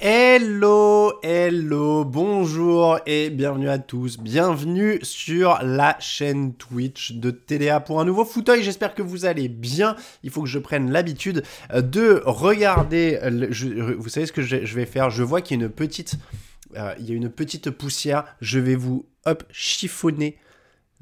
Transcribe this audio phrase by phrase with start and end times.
[0.00, 4.18] Hello, hello, bonjour et bienvenue à tous.
[4.18, 8.64] Bienvenue sur la chaîne Twitch de TDA pour un nouveau fauteuil.
[8.64, 9.94] J'espère que vous allez bien.
[10.24, 13.20] Il faut que je prenne l'habitude de regarder.
[13.96, 15.10] vous savez ce que je vais faire?
[15.10, 16.16] Je vois qu'il y a une petite,
[16.76, 18.24] euh, il y a une petite poussière.
[18.40, 20.36] Je vais vous hop chiffonner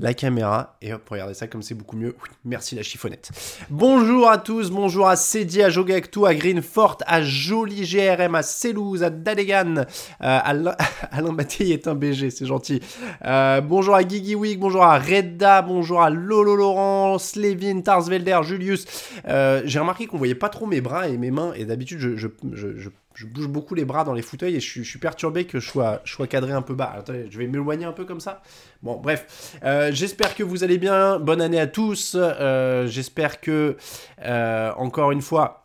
[0.03, 2.15] la caméra et hop, regardez ça comme c'est beaucoup mieux.
[2.45, 3.31] merci la chiffonnette.
[3.71, 9.05] Bonjour à tous, bonjour à Cédi, à Jogactu, à Greenfort, à Jolie GRM, à Celouz,
[9.05, 9.85] à Dadegan, euh,
[10.21, 10.75] Alain,
[11.13, 12.81] Alain est un BG, c'est gentil.
[13.25, 18.87] Euh, bonjour à Gigi Wig, bonjour à Redda, bonjour à Lolo Laurent, Slevin, Tarsvelder, Julius.
[19.29, 22.89] Euh, j'ai remarqué qu'on voyait pas trop mes bras et mes mains et d'habitude je
[23.27, 26.13] bouge beaucoup les bras dans les fauteuils et je suis, perturbé que je sois, je
[26.13, 26.95] sois, cadré un peu bas.
[26.97, 28.43] attendez, je vais m'éloigner un peu comme ça.
[28.83, 29.57] Bon, bref.
[29.65, 31.19] Euh, j'espère que vous allez bien.
[31.19, 32.17] Bonne année à tous.
[32.19, 33.77] Euh, j'espère que,
[34.25, 35.62] euh, encore une fois,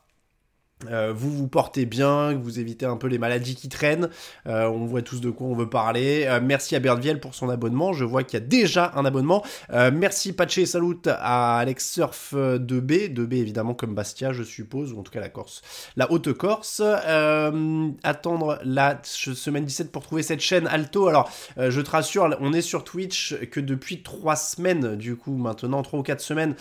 [0.91, 4.09] euh, vous vous portez bien, que vous évitez un peu les maladies qui traînent.
[4.45, 6.25] Euh, on voit tous de quoi on veut parler.
[6.28, 7.94] Euh, merci à Bertviel pour son abonnement.
[7.94, 9.44] Je vois qu'il y a déjà un abonnement.
[9.72, 13.14] merci Patché Salut à Alex Surf 2B.
[13.14, 15.61] 2B évidemment comme Bastia, je suppose, ou en tout cas la Corse.
[15.95, 16.81] La Haute-Corse.
[18.03, 21.08] attendre la semaine 17 pour trouver cette chaîne Alto.
[21.08, 25.81] Alors, je te rassure, on est sur Twitch que depuis 3 semaines, du coup, maintenant
[25.81, 26.55] 3 ou 4 semaines,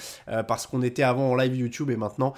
[0.48, 2.34] parce qu'on était avant en live YouTube et maintenant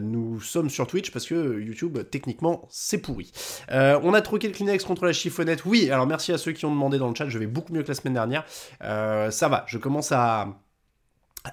[0.00, 3.32] nous sommes sur Twitch parce que YouTube, techniquement, c'est pourri.
[3.70, 5.64] Euh, on a troqué le Kleenex contre la chiffonnette.
[5.64, 7.82] Oui, alors merci à ceux qui ont demandé dans le chat, je vais beaucoup mieux
[7.82, 8.44] que la semaine dernière.
[8.82, 10.48] Euh, ça va, je commence à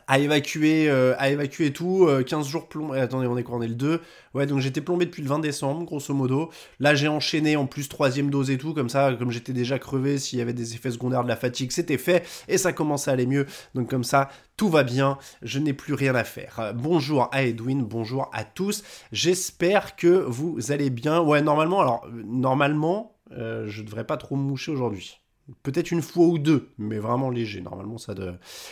[0.07, 3.67] à évacuer, euh, à évacuer tout, 15 jours plombé, attendez, on est quoi, on est
[3.67, 4.01] le 2,
[4.33, 7.89] ouais, donc j'étais plombé depuis le 20 décembre, grosso modo, là j'ai enchaîné en plus
[7.89, 10.91] troisième dose et tout, comme ça, comme j'étais déjà crevé, s'il y avait des effets
[10.91, 14.29] secondaires de la fatigue, c'était fait, et ça commence à aller mieux, donc comme ça,
[14.57, 16.73] tout va bien, je n'ai plus rien à faire.
[16.75, 23.17] Bonjour à Edwin, bonjour à tous, j'espère que vous allez bien, ouais, normalement, alors, normalement,
[23.37, 25.20] euh, je devrais pas trop moucher aujourd'hui.
[25.63, 27.61] Peut-être une fois ou deux, mais vraiment léger.
[27.61, 28.13] Normalement, ça,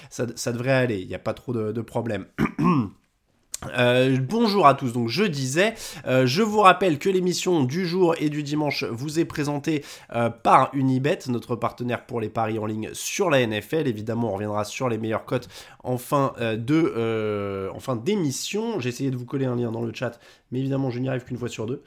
[0.09, 0.99] ça, devrait aller.
[0.99, 2.25] Il n'y a pas trop de, problèmes.
[3.77, 5.73] Euh, bonjour à tous, donc je disais,
[6.07, 9.83] euh, je vous rappelle que l'émission du jour et du dimanche vous est présentée
[10.15, 13.87] euh, par Unibet, notre partenaire pour les paris en ligne sur la NFL.
[13.87, 15.49] Évidemment, on reviendra sur les meilleures cotes
[15.83, 18.79] en fin de, en fin d'émission.
[18.79, 20.21] J'ai essayé de vous coller un lien dans le chat,
[20.53, 21.83] mais évidemment, je n'y arrive qu'une fois sur deux.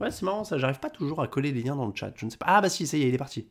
[0.00, 2.12] Ouais, c'est marrant ça, j'arrive pas toujours à coller les liens dans le chat.
[2.16, 2.46] Je ne sais pas.
[2.48, 3.46] Ah bah si, ça y est, il est parti.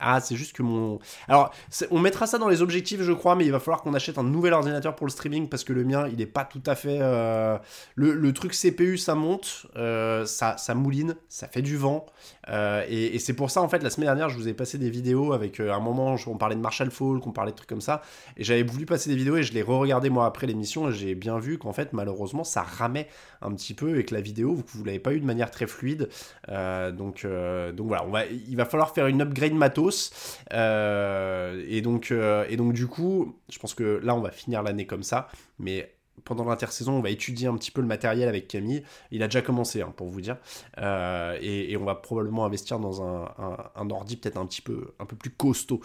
[0.00, 0.98] Ah, c'est juste que mon.
[1.28, 1.52] Alors,
[1.90, 4.22] on mettra ça dans les objectifs, je crois, mais il va falloir qu'on achète un
[4.22, 6.98] nouvel ordinateur pour le streaming parce que le mien, il est pas tout à fait.
[7.00, 7.58] Euh,
[7.94, 12.06] le, truc CPU, ça monte, euh, ça, ça mouline, ça fait du vent.
[12.48, 14.88] Euh, et, c'est pour ça, en fait, la semaine dernière, je vous ai passé des
[14.88, 18.02] vidéos avec un moment, on parlait de Marshall Falk, on parlait de trucs comme ça.
[18.36, 21.14] Et j'avais voulu passer des vidéos et je les re-regardé moi après l'émission et j'ai
[21.14, 23.08] bien vu qu'en fait, malheureusement, ça ramait
[23.42, 25.66] un petit peu et que la vidéo, vous, vous l'avez pas eu de manière très
[25.66, 26.08] fluide.
[26.48, 30.10] donc, donc voilà, on va, il va falloir faire une upgrade matos.
[30.52, 34.62] Euh, et, donc, euh, et donc, du coup, je pense que là, on va finir
[34.62, 35.28] l'année comme ça.
[35.58, 38.82] Mais pendant l'intersaison, on va étudier un petit peu le matériel avec Camille.
[39.10, 40.36] Il a déjà commencé, hein, pour vous dire.
[40.78, 45.80] Euh, et, on va probablement investir dans un, ordi peut-être un petit peu, plus costaud.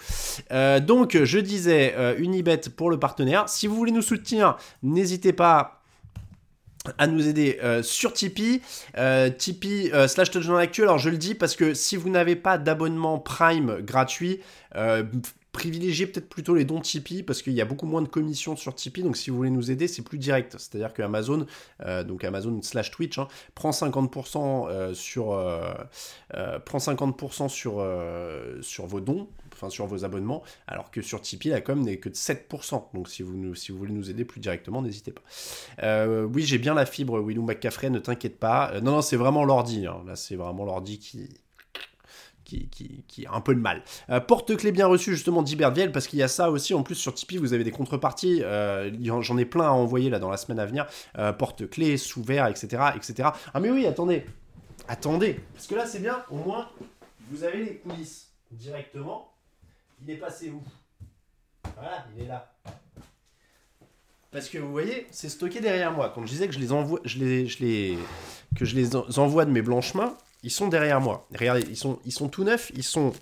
[0.82, 3.48] donc, je disais, Unibet pour le partenaire.
[3.50, 5.85] Si vous voulez nous soutenir, n'hésitez pas
[6.98, 8.62] à nous aider euh, sur Tipeee,
[8.98, 10.86] euh, Tipeee euh, slash touchdown actuel.
[10.86, 14.42] Alors je le dis parce que si vous n'avez pas d'abonnement Prime gratuit,
[15.56, 18.76] privilégiez peut-être plutôt les dons Tipeee parce qu'il y a beaucoup moins de commissions sur
[18.76, 19.04] Tipeee.
[19.04, 20.56] Donc si vous voulez nous aider, c'est plus direct.
[20.58, 21.46] C'est-à-dire que Amazon,
[22.06, 25.26] donc Amazon slash Twitch, hein, prend 50% sur
[26.66, 31.82] prend 50% sur vos dons enfin sur vos abonnements, alors que sur Tipeee, la com
[31.82, 32.84] n'est que de 7%.
[32.94, 33.32] Donc si vous,
[33.70, 35.22] voulez nous aider plus directement, n'hésitez pas.
[35.84, 38.72] Euh, oui, j'ai bien la fibre, Willou McCaffrey, ne t'inquiète pas.
[38.74, 39.88] Euh, non, non, c'est vraiment l'ordi.
[39.88, 40.04] Hein.
[40.06, 41.30] Là, c'est vraiment l'ordi qui,
[42.46, 42.70] qui,
[43.08, 43.84] qui, a un peu de mal.
[44.10, 47.14] Euh, porte-clés bien reçu justement d'Iberviel, parce qu'il y a ça aussi, en plus sur
[47.14, 48.44] Tipeee, vous avez des contreparties,
[49.02, 50.86] j'en ai plein à envoyer là dans la semaine à venir,
[51.38, 53.30] porte-clés, sous-verts, etc., etc.
[53.54, 54.26] Ah mais oui, attendez,
[54.88, 56.70] attendez, parce que là c'est bien, au moins,
[57.32, 59.32] vous avez les coulisses directement.
[60.02, 60.62] Il est passé où?
[61.76, 62.52] Voilà, il est là.
[64.32, 66.12] Parce que vous voyez, c'est stocké derrière moi.
[66.14, 67.08] Quand je disais que je les envoie, que
[68.66, 71.28] je les envoie de mes blanches mains, ils sont derrière moi.
[71.38, 73.14] Regardez, ils sont, ils sont tout neufs, ils sont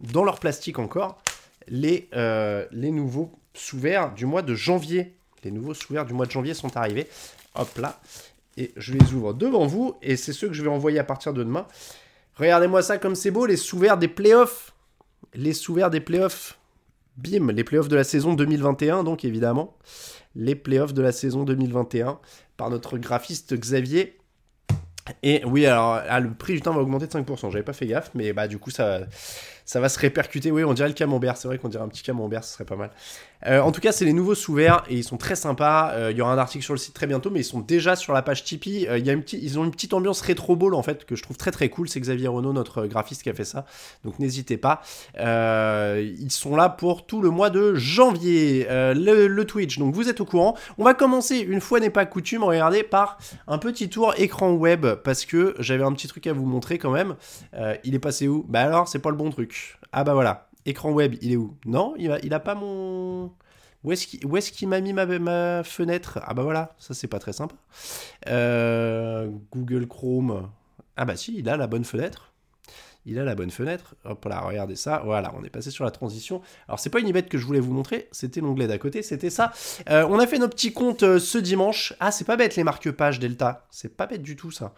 [0.00, 1.22] dans leur plastique encore.
[1.68, 5.14] Les, euh, les nouveaux sous-verts du mois de janvier.
[5.44, 7.06] Les nouveaux sous-verts du mois de janvier sont arrivés.
[7.54, 8.00] Hop là.
[8.56, 9.94] Et je les ouvre devant vous.
[10.00, 11.66] Et c'est ceux que je vais envoyer à partir de demain.
[12.36, 14.72] Regardez-moi ça comme c'est beau, les sous-verts des playoffs
[15.34, 16.58] les sous des playoffs.
[17.16, 19.76] Bim, les playoffs de la saison 2021, donc évidemment.
[20.34, 22.20] Les playoffs de la saison 2021
[22.56, 24.17] par notre graphiste Xavier.
[25.22, 27.50] Et oui, alors ah, le prix du temps va augmenter de 5%.
[27.50, 29.00] J'avais pas fait gaffe, mais bah du coup ça,
[29.68, 30.50] ça va se répercuter.
[30.50, 31.36] Oui, on dirait le camembert.
[31.36, 32.90] C'est vrai qu'on dirait un petit camembert, ce serait pas mal.
[33.46, 35.92] Euh, en tout cas, c'est les nouveaux sous et ils sont très sympas.
[35.92, 37.94] Euh, il y aura un article sur le site très bientôt, mais ils sont déjà
[37.94, 38.88] sur la page Tipeee.
[38.88, 41.22] Euh, y a une ils ont une petite ambiance rétro ball en fait que je
[41.22, 41.86] trouve très très cool.
[41.86, 43.66] C'est Xavier Renault, notre graphiste, qui a fait ça.
[44.04, 44.80] Donc n'hésitez pas.
[45.18, 48.66] ils sont là pour tout le mois de janvier.
[48.70, 50.56] Le, le, Twitch, donc vous êtes au courant.
[50.78, 54.86] On va commencer, une fois n'est pas coutume, regarder par un petit tour écran web
[55.04, 57.16] parce que j'avais un petit truc à vous montrer quand même.
[57.84, 58.46] il est passé où?
[58.48, 59.57] Bah alors, c'est pas le bon truc.
[59.92, 60.48] Ah bah voilà.
[60.66, 61.56] Écran web, il est où?
[61.64, 63.32] Non, il a, il a pas mon...
[63.84, 66.18] Où est-ce qu'il m'a mis ma, ma, fenêtre?
[66.24, 67.54] Ah bah voilà, ça c'est pas très sympa.
[68.26, 70.50] Euh, Google Chrome.
[70.96, 72.27] Ah bah si, il a la bonne fenêtre
[73.08, 73.94] il a la bonne fenêtre.
[74.04, 75.02] Hop là, regardez ça.
[75.04, 76.42] Voilà, on est passé sur la transition.
[76.68, 79.30] Alors, c'est pas une ibette que je voulais vous montrer, c'était l'onglet d'à côté, c'était
[79.30, 79.52] ça.
[79.88, 81.94] Euh, on a fait nos petits comptes euh, ce dimanche.
[82.00, 83.66] Ah, c'est pas bête les marque-pages Delta.
[83.70, 84.74] C'est pas bête du tout ça.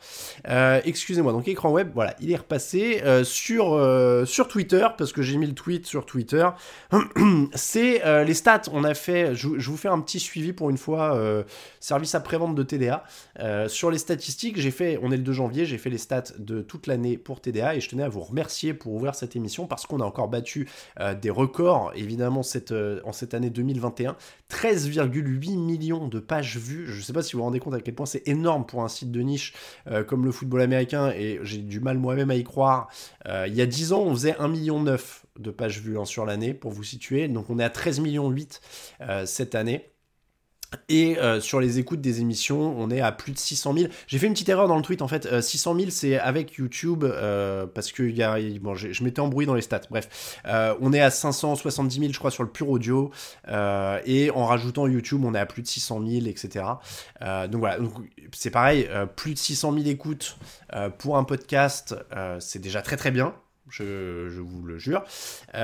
[0.48, 5.36] Euh, excusez-moi, donc écran web, voilà, il est repassé sur, sur Twitter, parce que j'ai
[5.36, 6.48] mis le tweet sur Twitter.
[7.54, 8.62] c'est les stats.
[8.72, 11.20] On a fait, je, je, vous fais un petit suivi pour une fois,
[11.80, 13.04] service après-vente de TDA.
[13.68, 16.62] sur les statistiques, j'ai fait, on est le 2 janvier, j'ai fait les stats de
[16.62, 19.86] toute l'année pour TDA et je tenais à vous remercier pour ouvrir cette émission parce
[19.86, 20.68] qu'on a encore battu
[20.98, 24.16] euh, des records, évidemment, cette, euh, en cette année 2021.
[24.50, 26.86] 13,8 millions de pages vues.
[26.86, 28.82] Je ne sais pas si vous vous rendez compte à quel point c'est énorme pour
[28.82, 29.54] un site de niche
[29.86, 32.88] euh, comme le football américain et j'ai du mal moi-même à y croire.
[33.26, 36.54] il y a 10 ans, on faisait 1,9 million de pages vues hein, sur l'année
[36.54, 37.28] pour vous situer.
[37.28, 38.60] Donc on est à 13 millions 8
[39.24, 39.90] cette année.
[40.88, 43.92] Et euh, sur les écoutes des émissions, on est à plus de 600 000.
[44.06, 45.40] J'ai fait une petite erreur dans le tweet en fait.
[45.40, 49.54] 600 euh, 000, c'est avec YouTube euh, parce que y a, bon, je m'étais dans
[49.54, 49.82] les stats.
[49.90, 50.38] Bref,
[50.80, 53.10] on est à 570 000, je crois, sur le pur audio.
[53.48, 56.64] et en rajoutant YouTube, on est à plus de 600 000, etc.
[57.20, 57.78] donc voilà,
[58.32, 58.88] c'est pareil.
[59.16, 60.38] plus de 600 000 écoutes
[60.98, 61.94] pour un podcast,
[62.38, 63.34] c'est déjà très très bien.
[63.68, 65.04] Je, vous le jure.
[65.54, 65.58] Il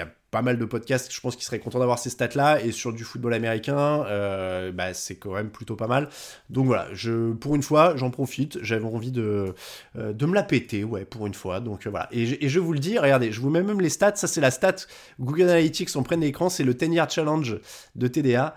[0.00, 2.62] a pas mal de podcasts, je pense qu'ils seraient contents d'avoir ces stats-là.
[2.62, 6.08] Et sur du football américain, euh, bah, c'est quand même plutôt pas mal.
[6.50, 8.58] Donc voilà, je, pour une fois, j'en profite.
[8.62, 9.54] J'avais envie de,
[9.96, 11.60] euh, de me la péter, ouais, pour une fois.
[11.60, 12.08] Donc euh, voilà.
[12.12, 14.16] Et, je vous le dis, regardez, je vous mets même les stats.
[14.16, 14.76] Ça, c'est la stat
[15.18, 16.48] Google Analytics en prenne l'écran.
[16.48, 17.58] C'est le 10 Year Challenge
[17.96, 18.54] de TDA.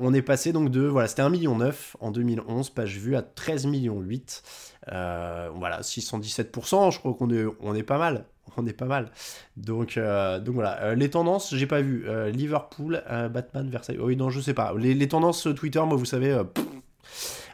[0.00, 1.58] on est passé donc de, voilà, c'était 1,9 million
[2.00, 4.42] en 2011, page vue, à 13 millions 8.
[4.86, 8.24] voilà, 617%, je crois qu'on est, on est pas mal
[8.56, 9.10] on est pas mal.
[9.56, 10.82] Donc, euh, donc voilà.
[10.82, 12.04] Euh, les tendances, j'ai pas vu.
[12.06, 13.02] Euh, Liverpool,
[13.32, 13.98] Batman, Versailles.
[14.00, 14.74] oui, non, je sais pas.
[14.76, 16.36] Les tendances Twitter, moi, vous savez,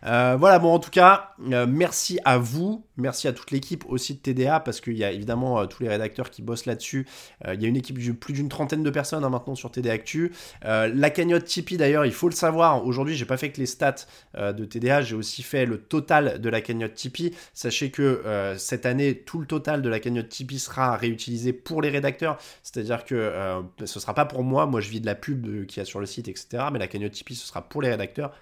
[0.04, 4.14] euh, voilà, bon, en tout cas, euh, merci à vous, merci à toute l'équipe aussi
[4.14, 7.06] de TDA, parce qu'il y a évidemment euh, tous les rédacteurs qui bossent là-dessus.
[7.46, 9.92] il y a une équipe de plus d'une trentaine de personnes hein, maintenant sur TDA
[9.92, 10.32] Actu.
[10.62, 12.84] la cagnotte Tipeee, d'ailleurs, il faut le savoir.
[12.84, 14.06] Aujourd'hui, j'ai pas fait que les stats
[14.36, 17.34] de TDA, j'ai aussi fait le total de la cagnotte Tipeee.
[17.54, 21.90] Sachez que cette année, tout le total de la cagnotte Tipeee sera réutilisé pour les
[21.90, 24.66] rédacteurs, c'est-à-dire que ce sera pas pour moi.
[24.66, 26.64] Moi, je vis de la pub qu'il y a sur le site, etc.
[26.72, 28.32] Mais la cagnotte Tipeee, ce sera pour les rédacteurs.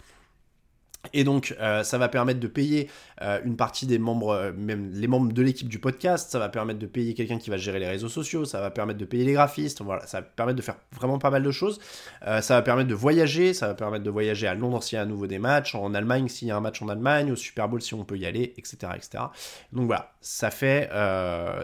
[1.12, 2.88] Et donc, euh, ça va permettre de payer
[3.22, 6.30] euh, une partie des membres, euh, même les membres de l'équipe du podcast.
[6.30, 8.44] Ça va permettre de payer quelqu'un qui va gérer les réseaux sociaux.
[8.44, 9.80] Ça va permettre de payer les graphistes.
[9.82, 11.80] Voilà, ça va permettre de faire vraiment pas mal de choses.
[12.22, 13.54] ça va permettre de voyager.
[13.54, 15.94] Ça va permettre de voyager à Londres s'il y a à nouveau des matchs, en
[15.94, 18.26] Allemagne s'il y a un match en Allemagne, au Super Bowl si on peut y
[18.26, 19.24] aller, etc., etc.
[19.72, 20.90] Donc voilà, ça fait,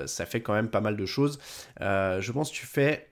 [0.06, 1.38] ça fait quand même pas mal de choses.
[1.80, 3.08] je pense que tu fais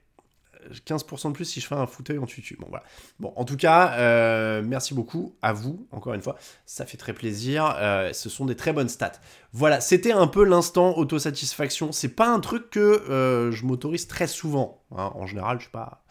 [0.87, 2.57] 15% de plus si je fais un fauteuil en tutu.
[2.59, 2.85] Bon, voilà.
[3.21, 6.37] Bon, en tout cas, euh, merci beaucoup à vous, encore une fois.
[6.67, 7.75] Ça fait très plaisir.
[7.79, 9.13] Euh, ce sont des très bonnes stats.
[9.53, 11.93] Voilà, c'était un peu l'instant autosatisfaction.
[11.93, 14.83] C'est pas un truc que euh, je m'autorise très souvent.
[14.93, 15.13] Hein.
[15.15, 16.05] En général, je suis pas.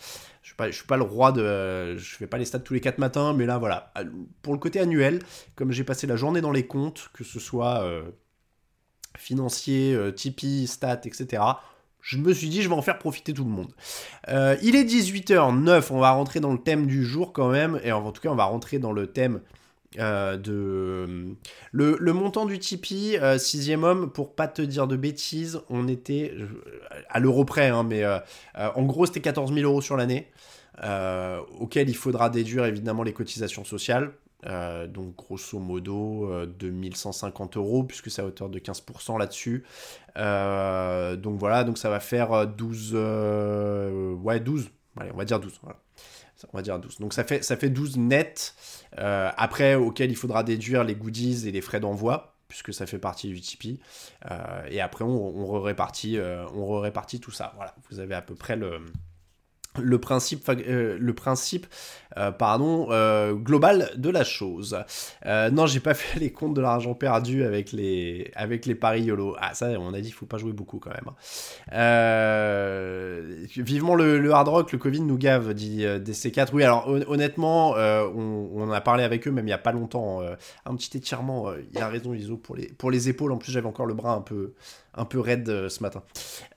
[0.44, 1.98] Je pas le roi de.
[1.98, 3.92] Je fais pas les stats tous les 4 matins, mais là, voilà.
[4.42, 5.20] Pour le côté annuel,
[5.56, 7.84] comme j'ai passé la journée dans les comptes, que ce soit
[9.18, 11.42] financier, Tipeee, stats, etc
[12.04, 13.72] je me suis dit, je vais en faire profiter tout le monde.
[14.28, 17.94] Euh, il est 18h09, on va rentrer dans le thème du jour quand même, et
[17.94, 19.40] en tout cas, on va rentrer dans le thème
[20.00, 21.36] euh, de...
[21.72, 26.36] Le, montant du Tipeee, euh, sixième homme, pour pas te dire de bêtises, on était
[27.10, 28.04] à l'euro près, hein, mais
[28.54, 30.28] en gros, c'était 14 000 euros sur l'année,
[31.58, 34.12] auquel il faudra déduire évidemment les cotisations sociales.
[34.46, 39.64] Euh, donc grosso modo 2150 euh, euros puisque c'est à hauteur de 15% là-dessus.
[40.18, 44.70] Euh, donc voilà, donc ça va faire 12, ouais 12,
[45.00, 45.80] allez on va dire 12, voilà.
[46.52, 47.00] On va dire 12.
[47.00, 48.54] Donc ça fait, ça fait 12 net,
[48.98, 53.30] après auquel il faudra déduire les goodies et les frais d'envoi puisque ça fait partie
[53.30, 53.80] du Tipeee.
[54.70, 56.20] et après, on, on, répartit,
[56.54, 57.54] on répartit tout ça.
[57.56, 58.82] Voilà, vous avez à peu près le,
[59.82, 61.68] le principe, euh, le principe
[62.18, 64.78] euh, pardon, euh, global de la chose.
[65.26, 69.36] non, j'ai pas fait les comptes de l'argent perdu avec les, avec paris YOLO.
[69.40, 71.08] Ah, ça, on a dit, faut pas jouer beaucoup quand même.
[71.08, 71.16] Hein.
[73.58, 76.50] vivement le, hard rock, le Covid nous gave, dit DC4.
[76.54, 80.22] Oui, alors honnêtement, on, on, a parlé avec eux même il y a pas longtemps.
[80.66, 83.32] un petit étirement, il a raison, Iso, pour les, pour les épaules.
[83.32, 84.54] En plus, j'avais encore le bras un peu,
[84.96, 86.04] un peu raide euh, ce matin.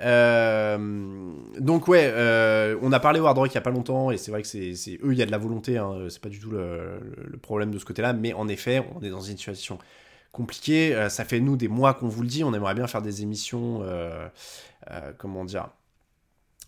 [0.00, 4.10] Euh, donc ouais, euh, on a parlé au Hard Rock il y a pas longtemps
[4.10, 6.28] et c'est vrai que c'est eux, il y a de la volonté, hein, c'est pas
[6.28, 7.00] du tout le,
[7.40, 9.78] problème de ce côté-là, mais en effet, on est dans une situation
[10.32, 11.08] compliquée.
[11.08, 13.82] ça fait nous des mois qu'on vous le dit, on aimerait bien faire des émissions,
[15.18, 15.68] comment dire.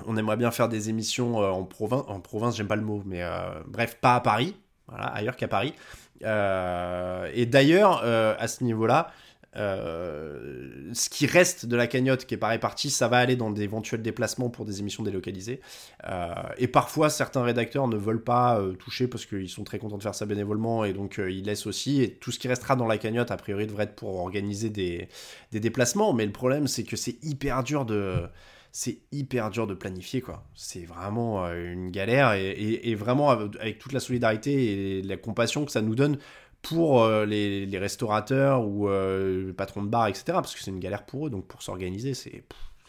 [0.06, 3.22] On aimerait bien faire des émissions en province, en province, j'aime pas le mot, mais
[3.66, 4.56] bref, pas à Paris,
[4.88, 5.74] ailleurs qu'à Paris.
[6.22, 9.10] et d'ailleurs, à ce niveau-là,
[9.56, 13.50] euh, ce qui reste de la cagnotte qui est pas réparti, ça va aller dans
[13.50, 15.60] d'éventuels déplacements pour des émissions délocalisées.
[16.08, 19.98] Euh, et parfois, certains rédacteurs ne veulent pas euh, toucher parce qu'ils sont très contents
[19.98, 22.02] de faire ça bénévolement et donc ils laissent aussi.
[22.02, 25.08] Et tout ce qui restera dans la cagnotte, a priori, devrait être pour organiser des,
[25.52, 26.12] des déplacements.
[26.12, 28.28] Mais le problème, c'est que c'est hyper dur de
[28.70, 30.44] c'est hyper dur de planifier quoi.
[30.54, 35.80] C'est vraiment une galère et, vraiment avec toute la solidarité et la compassion que ça
[35.80, 36.18] nous donne
[36.62, 40.24] pour euh, les, restaurateurs ou euh, le de bar, etc.
[40.26, 42.42] Parce que c'est une galère pour eux, donc pour s'organiser, c'est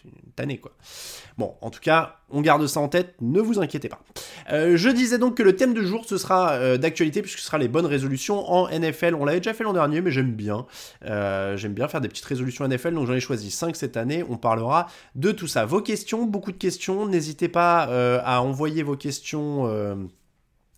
[0.05, 0.71] une tannée quoi.
[1.38, 4.01] Bon, en tout cas, on garde ça en tête, ne vous inquiétez pas.
[4.51, 7.57] Euh, je disais donc que le thème du jour, ce sera d'actualité, puisque ce sera
[7.57, 9.13] les bonnes résolutions en NFL.
[9.15, 10.65] On l'avait déjà fait l'an dernier, mais j'aime bien.
[11.03, 14.23] j'aime bien faire des petites résolutions NFL, donc j'en ai choisi 5 cette année.
[14.27, 15.65] On parlera de tout ça.
[15.65, 17.05] Vos questions, beaucoup de questions.
[17.05, 17.83] N'hésitez pas
[18.23, 20.09] à envoyer vos questions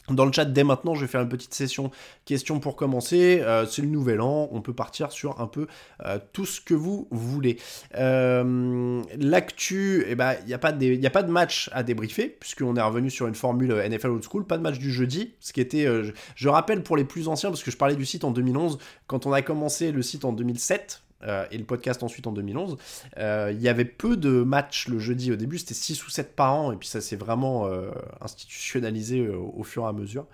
[0.09, 1.91] dans le chat, dès maintenant, je vais faire une petite session
[2.25, 3.41] questions pour commencer.
[3.41, 5.67] Euh, c'est le nouvel an, on peut partir sur un peu
[6.05, 7.57] euh, tout ce que vous voulez.
[7.95, 12.75] Euh, l'actu, eh ben, il n'y a, pas a pas de match à débriefer, puisqu'on
[12.75, 15.61] est revenu sur une formule NFL Old School, pas de match du jeudi, ce qui
[15.61, 18.31] était, je, je rappelle pour les plus anciens, parce que je parlais du site en
[18.31, 18.77] 2011,
[19.07, 22.77] quand on a commencé le site en 2007, euh, et le podcast ensuite en 2011,
[23.17, 26.35] euh, il y avait peu de matchs le jeudi au début, c'était 6 ou 7
[26.35, 30.25] par an, et puis ça s'est vraiment euh, institutionnalisé au, fur et à mesure.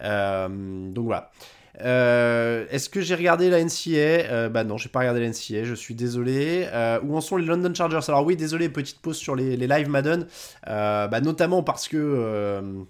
[0.00, 1.30] donc voilà.
[1.78, 5.94] Est-ce que j'ai regardé la NCA Bah non, j'ai pas regardé la NCA, je suis
[5.94, 6.66] désolé.
[7.04, 8.00] où en sont les London Chargers?
[8.08, 10.26] Alors oui, désolé, petite pause sur les, les live Madden,
[10.66, 12.84] bah, notamment parce que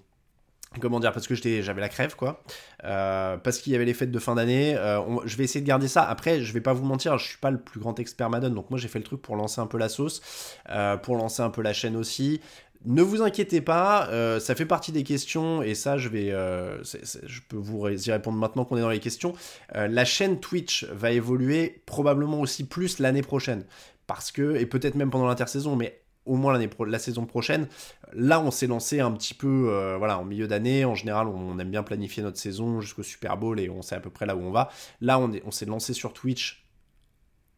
[0.79, 2.43] comment dire parce que j'avais la crève quoi
[2.85, 5.67] euh, parce qu'il y avait les fêtes de fin d'année euh, je vais essayer de
[5.67, 8.31] garder ça après je vais pas vous mentir je suis pas le plus grand expert
[8.31, 10.23] Madden donc moi j'ai fait le truc pour lancer un peu la sauce
[10.69, 12.41] euh, pour lancer un peu la chaîne aussi
[12.87, 14.09] ne vous inquiétez pas,
[14.41, 18.65] ça fait partie des questions et ça je vais, je peux vous y répondre maintenant
[18.65, 19.35] qu'on est dans les questions.
[19.75, 23.67] la chaîne Twitch va évoluer probablement aussi plus l'année prochaine
[24.07, 27.67] parce que et peut-être même pendant l'intersaison, mais au moins la saison prochaine.
[28.12, 30.85] Là, on s'est lancé un petit peu euh, voilà, en milieu d'année.
[30.85, 34.00] En général, on, aime bien planifier notre saison jusqu'au Super Bowl et on sait à
[34.00, 34.71] peu près là où on va.
[35.00, 36.64] Là, on, s'est lancé sur Twitch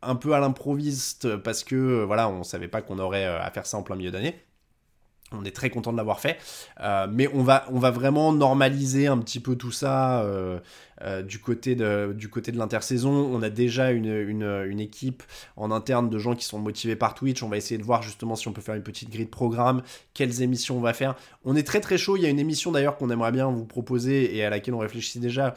[0.03, 3.51] un peu à l'improviste parce que euh, voilà, on savait pas qu'on aurait euh, à
[3.51, 4.43] faire ça en plein milieu d'année.
[5.39, 6.39] On est très content de l'avoir fait,
[6.81, 10.59] euh, mais on va, on va vraiment normaliser un petit peu tout ça euh,
[11.03, 13.11] euh, du côté de, de l'intersaison.
[13.11, 15.23] On a déjà une, une, équipe
[15.57, 17.43] en interne de gens qui sont motivés par Twitch.
[17.43, 19.83] On va essayer de voir justement si on peut faire une petite grille de programme,
[20.15, 21.15] quelles émissions on va faire.
[21.45, 22.17] On est très très chaud.
[22.17, 24.79] Il y a une émission d'ailleurs qu'on aimerait bien vous proposer et à laquelle on
[24.79, 25.55] réfléchit déjà,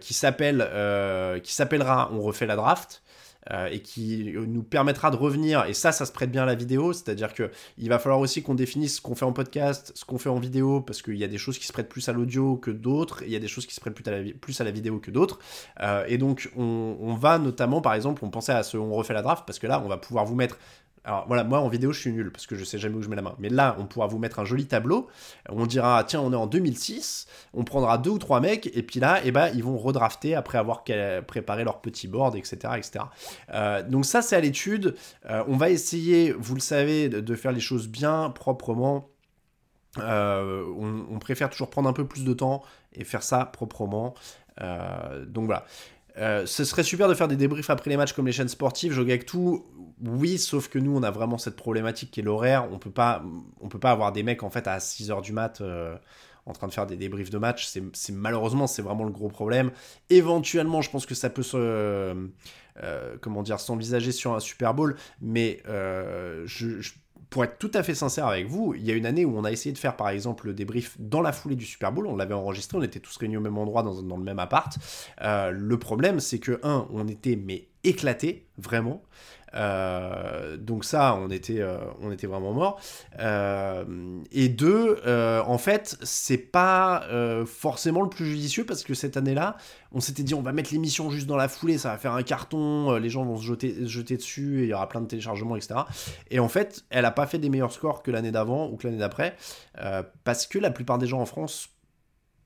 [0.00, 3.02] qui s'appellera On refait la draft.
[3.50, 6.54] Euh, et qui nous permettra de revenir, et ça, ça se prête bien à la
[6.54, 10.04] vidéo, c'est-à-dire que il va falloir aussi qu'on définisse ce qu'on fait en podcast, ce
[10.04, 12.12] qu'on fait en vidéo, parce qu'il y a des choses qui se prêtent plus à
[12.12, 14.98] l'audio que d'autres, il y a des choses qui se prêtent plus à la, vidéo
[14.98, 15.38] que d'autres,
[15.80, 19.14] euh, et donc on, on, va notamment, par exemple, on pensait à ce on refait
[19.14, 20.58] la draft, parce que là, on va pouvoir vous mettre
[21.08, 23.08] alors voilà, moi en vidéo je suis nul parce que je sais jamais où je
[23.08, 23.34] mets la main.
[23.38, 25.08] Mais là, on pourra vous mettre un joli tableau.
[25.48, 27.26] On dira tiens, on est en 2006.
[27.54, 30.58] On prendra deux ou trois mecs et puis là, eh ben, ils vont redrafter après
[30.58, 30.84] avoir
[31.26, 33.06] préparé leur petit board, etc., etc.
[33.54, 34.96] Euh, donc ça c'est à l'étude.
[35.30, 39.08] Euh, on va essayer, vous le savez, de, faire les choses bien proprement.
[39.96, 40.62] Euh,
[41.10, 42.62] on, préfère toujours prendre un peu plus de temps
[42.92, 44.12] et faire ça proprement.
[44.60, 45.64] donc voilà.
[46.18, 48.92] Ce serait super de faire des débriefs après les matchs comme les chaînes sportives.
[48.92, 49.64] Je avec tout
[50.04, 52.68] oui, sauf que nous, on a vraiment cette problématique qui est l'horaire.
[52.70, 53.24] On peut pas,
[53.60, 55.96] on peut pas avoir des mecs en fait à 6h du mat euh,
[56.46, 57.66] en train de faire des débriefs de match.
[57.66, 59.72] C'est malheureusement, c'est vraiment le gros problème.
[60.08, 64.96] Éventuellement, je pense que ça peut se, euh, comment dire, s'envisager sur un Super Bowl,
[65.20, 66.92] mais euh, je
[67.30, 69.44] pour être tout à fait sincère avec vous, il y a une année où on
[69.44, 72.16] a essayé de faire par exemple le débrief dans la foulée du Super Bowl, on
[72.16, 74.76] l'avait enregistré, on était tous réunis au même endroit dans, le même appart.
[75.22, 79.02] Euh, le problème, c'est que, un, on était mais éclaté, vraiment.
[79.54, 82.80] Euh, donc ça, on était, euh, vraiment mort.
[83.18, 83.84] Euh,
[84.32, 87.04] et deux, en fait, c'est pas
[87.46, 89.56] forcément le plus judicieux parce que cette année-là,
[89.92, 92.22] on s'était dit on va mettre l'émission juste dans la foulée, ça va faire un
[92.22, 95.80] carton, les gens vont se jeter, dessus et il y aura plein de téléchargements, etc.
[96.30, 98.86] Et en fait, elle a pas fait des meilleurs scores que l'année d'avant ou que
[98.86, 99.36] l'année d'après
[100.24, 101.70] parce que la plupart des gens en France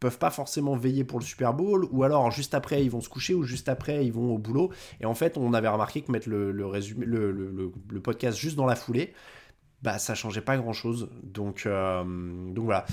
[0.02, 3.09] peuvent pas forcément veiller pour le Super Bowl, ou alors juste après ils vont se
[3.09, 4.73] coucher, ou juste après ils vont au boulot.
[5.00, 7.71] Et en fait, on avait remarqué que mettre le, résumé, le,
[8.02, 9.12] podcast juste dans la foulée,
[9.80, 11.09] bah ça changeait pas grand chose.
[11.23, 12.02] Donc, euh,
[12.52, 12.85] donc voilà.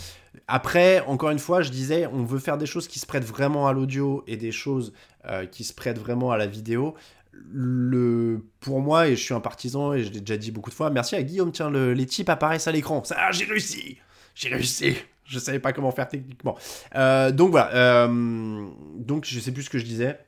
[0.47, 3.67] Après, encore une fois, je disais, on veut faire des choses qui se prêtent vraiment
[3.67, 4.93] à l'audio et des choses
[5.25, 6.93] euh, qui se prêtent vraiment à la vidéo.
[7.33, 10.75] Le, pour moi, et je suis un partisan, et je l'ai déjà dit beaucoup de
[10.75, 13.03] fois, merci à Guillaume, tiens, les types apparaissent à l'écran.
[13.03, 13.97] Ça, j'ai réussi!
[14.35, 14.95] J'ai réussi!
[15.29, 16.57] Je savais pas comment faire techniquement.
[16.95, 17.73] Euh, donc voilà.
[17.73, 18.67] Euh,
[18.97, 20.19] donc je sais plus ce que je disais.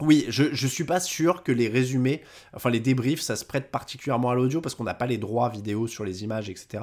[0.00, 3.70] Oui, je, je suis pas sûr que les résumés, enfin les débriefs, ça se prête
[3.70, 6.82] particulièrement à l'audio parce qu'on n'a pas les droits vidéo sur les images, etc.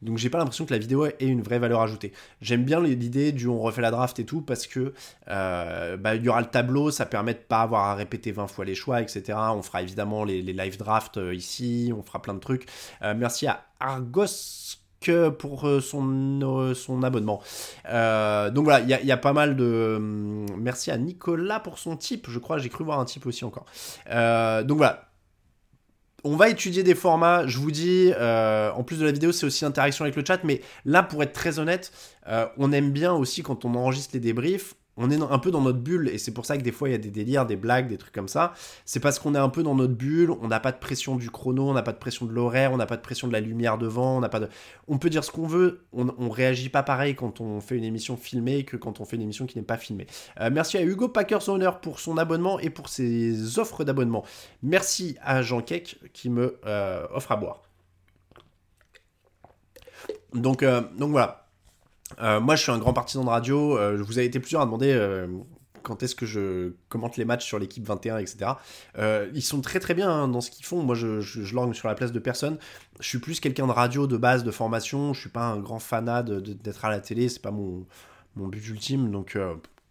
[0.00, 2.12] Donc j'ai pas l'impression que la vidéo ait une vraie valeur ajoutée.
[2.40, 4.94] J'aime bien l'idée du on refait la draft et tout parce que
[5.26, 8.46] euh, bah, il y aura le tableau, ça permet de pas avoir à répéter 20
[8.46, 9.36] fois les choix, etc.
[9.56, 12.66] On fera évidemment les, live drafts ici, on fera plein de trucs.
[13.00, 17.42] merci à Argos pour euh, son, euh, son abonnement.
[17.88, 19.94] Euh, donc voilà, il y, a pas mal de...
[19.96, 23.44] Hum, merci à Nicolas pour son type, je crois, j'ai cru voir un type aussi
[23.44, 23.66] encore.
[24.06, 25.08] donc voilà.
[26.24, 29.64] On va étudier des formats, je vous dis, en plus de la vidéo, c'est aussi
[29.64, 31.92] l'interaction avec le chat, mais là, pour être très honnête,
[32.58, 35.78] on aime bien aussi quand on enregistre les débriefs, on est un peu dans notre
[35.78, 37.88] bulle et c'est pour ça que des fois il y a des délires, des blagues,
[37.88, 38.52] des trucs comme ça.
[38.84, 41.30] C'est parce qu'on est un peu dans notre bulle, on n'a pas de pression du
[41.30, 43.40] chrono, on n'a pas de pression de l'horaire, on n'a pas de pression de la
[43.40, 44.48] lumière devant, on n'a pas de.
[44.88, 47.84] On peut dire ce qu'on veut, on, on, réagit pas pareil quand on fait une
[47.84, 50.06] émission filmée que quand on fait une émission qui n'est pas filmée.
[50.40, 54.24] Euh, merci à Hugo Packers Owner pour son abonnement et pour ses offres d'abonnement.
[54.62, 57.62] Merci à Jean Keck qui me euh, offre à boire.
[60.34, 61.41] Donc, euh, donc voilà.
[62.20, 63.78] Euh, moi, je suis un grand partisan de radio.
[63.78, 65.26] Euh, vous avez été plusieurs à demander euh,
[65.82, 68.52] quand est-ce que je commente les matchs sur l'équipe 21, etc.
[69.34, 70.82] ils sont très très bien hein, dans ce qu'ils font.
[70.82, 72.58] Moi, je, je, sur la place de personne.
[73.00, 75.12] Je suis plus quelqu'un de radio de base, de formation.
[75.12, 77.28] Je suis pas un grand fanat d'être à la télé.
[77.28, 77.84] C'est pas mon,
[78.36, 79.10] mon but ultime.
[79.10, 79.36] Donc,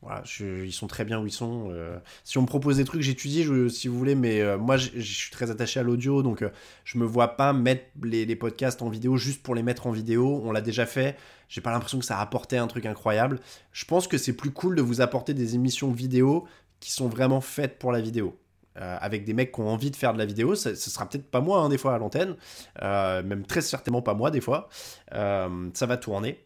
[0.01, 1.69] voilà, ils sont très bien où ils sont.
[1.71, 1.99] Euh.
[2.23, 5.29] si on me propose des trucs, j'étudie, si vous voulez, mais euh, moi, je suis
[5.29, 6.49] très attaché à l'audio, donc euh,
[6.85, 10.41] je me vois pas mettre les, podcasts en vidéo juste pour les mettre en vidéo.
[10.43, 11.17] On l'a déjà fait.
[11.49, 13.39] J'ai pas l'impression que ça a apporté un truc incroyable.
[13.73, 16.47] Je pense que c'est plus cool de vous apporter des émissions vidéo
[16.79, 18.37] qui sont vraiment faites pour la vidéo.
[18.75, 21.41] avec des mecs qui ont envie de faire de la vidéo, ce sera peut-être pas
[21.41, 22.37] moi hein, des fois à l'antenne,
[22.81, 24.69] même très certainement pas moi des fois.
[25.11, 26.43] ça va tourner.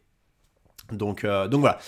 [0.91, 1.79] Donc, donc voilà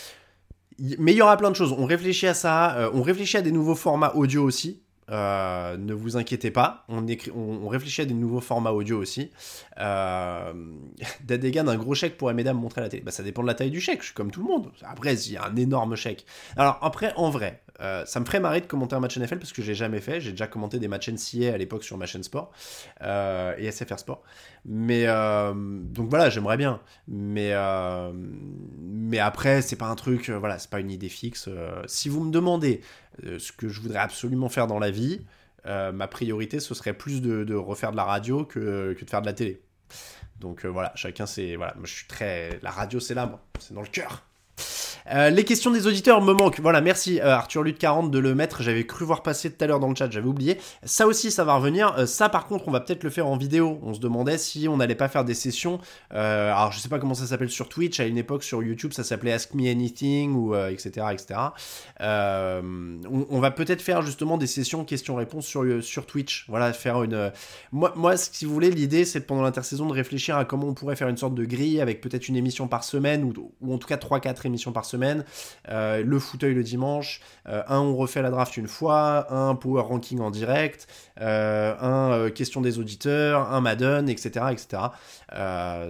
[0.99, 1.73] mais il y aura plein de choses.
[1.77, 2.75] On réfléchit à ça.
[2.77, 4.81] Euh, on réfléchit à des nouveaux formats audio aussi.
[5.09, 9.31] Euh, ne vous inquiétez pas, on, écrit, on, réfléchit à des nouveaux formats audio aussi.
[9.79, 10.51] Euh,
[11.23, 13.03] Dadegan, un gros chèque pour m'aider me montrer la télé.
[13.03, 14.69] Bah, ça dépend de la taille du chèque, je suis comme tout le monde.
[14.83, 16.25] Après, il y a un énorme chèque.
[16.57, 19.53] Alors, après, en vrai, euh, ça me ferait marrer de commenter un match NFL parce
[19.53, 20.19] que j'ai jamais fait.
[20.21, 22.51] J'ai déjà commenté des matchs NCA à l'époque sur ma chaîne sport
[23.01, 24.23] euh, et SFR Sport.
[24.65, 26.81] Mais euh, donc voilà, j'aimerais bien.
[27.07, 27.53] Mais
[28.79, 30.29] mais après, c'est pas un truc.
[30.29, 31.49] voilà, c'est pas une idée fixe.
[31.87, 32.81] si vous me demandez
[33.23, 35.21] ce que je voudrais absolument faire dans la vie,
[35.65, 39.27] ma priorité ce serait plus de, refaire de la radio que, que de faire de
[39.27, 39.61] la télé.
[40.39, 43.81] Donc voilà, chacun c'est voilà, moi je suis très la radio c'est là c'est dans
[43.81, 44.26] le cœur.
[45.11, 46.59] Euh, les questions des auditeurs me manquent.
[46.59, 48.61] Voilà, merci euh, Arthur Lutte 40 de le mettre.
[48.61, 50.57] J'avais cru voir passer tout à l'heure dans le chat, j'avais oublié.
[50.83, 51.95] Ça aussi, ça va revenir.
[51.97, 53.79] Euh, ça, par contre, on va peut-être le faire en vidéo.
[53.83, 55.79] On se demandait si on n'allait pas faire des sessions.
[56.11, 57.99] alors, je sais pas comment ça s'appelle sur Twitch.
[57.99, 61.07] À une époque, sur YouTube, ça s'appelait Ask Me Anything ou etc.
[61.11, 61.39] etc.
[61.99, 66.45] On, va peut-être faire justement des sessions questions-réponses sur, sur Twitch.
[66.49, 67.31] Voilà, faire une.
[67.71, 70.95] Moi, moi, si vous voulez, l'idée, c'est pendant l'intersaison de réfléchir à comment on pourrait
[70.95, 73.87] faire une sorte de grille avec peut-être une émission par semaine ou, ou en tout
[73.87, 75.23] cas 3-4 émissions par semaine
[75.69, 79.83] euh, le fauteuil le dimanche, euh, un on refait la draft une fois, un power
[79.83, 80.87] ranking en direct,
[81.21, 84.47] euh, un question des auditeurs, un Madden, etc.
[84.51, 84.83] etc.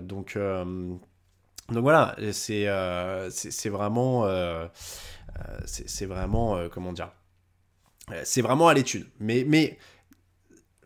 [0.02, 2.68] donc, donc voilà, c'est
[3.30, 4.28] c'est vraiment...
[5.66, 6.58] c'est vraiment...
[6.72, 7.10] comment dire
[8.24, 9.06] c'est vraiment à l'étude.
[9.20, 9.78] Mais, mais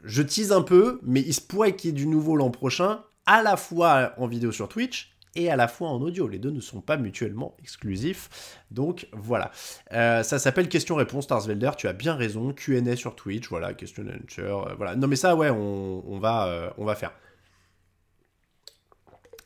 [0.04, 3.04] je tease un peu, mais il se pourrait qu'il y ait du nouveau l'an prochain,
[3.26, 6.28] à la fois en vidéo sur Twitch et à la fois en audio.
[6.28, 8.58] Les deux ne sont pas mutuellement exclusifs.
[8.70, 9.52] Donc voilà.
[9.94, 11.72] Euh, ça s'appelle question-réponse Starsvelder.
[11.78, 12.54] Tu as bien raison.
[12.54, 13.50] QA sur Twitch.
[13.50, 13.74] Voilà.
[13.74, 14.42] Question answer.
[14.42, 14.96] Euh, voilà.
[14.96, 17.14] Non mais ça, ouais, on, va, euh, on va faire.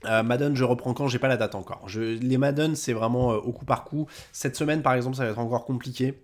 [0.03, 1.07] Madden, je reprends quand?
[1.07, 1.89] J'ai pas la date encore.
[1.89, 4.05] Je, les Madden, c'est vraiment au coup par coup.
[4.31, 6.21] Cette semaine, par exemple, ça va être encore compliqué.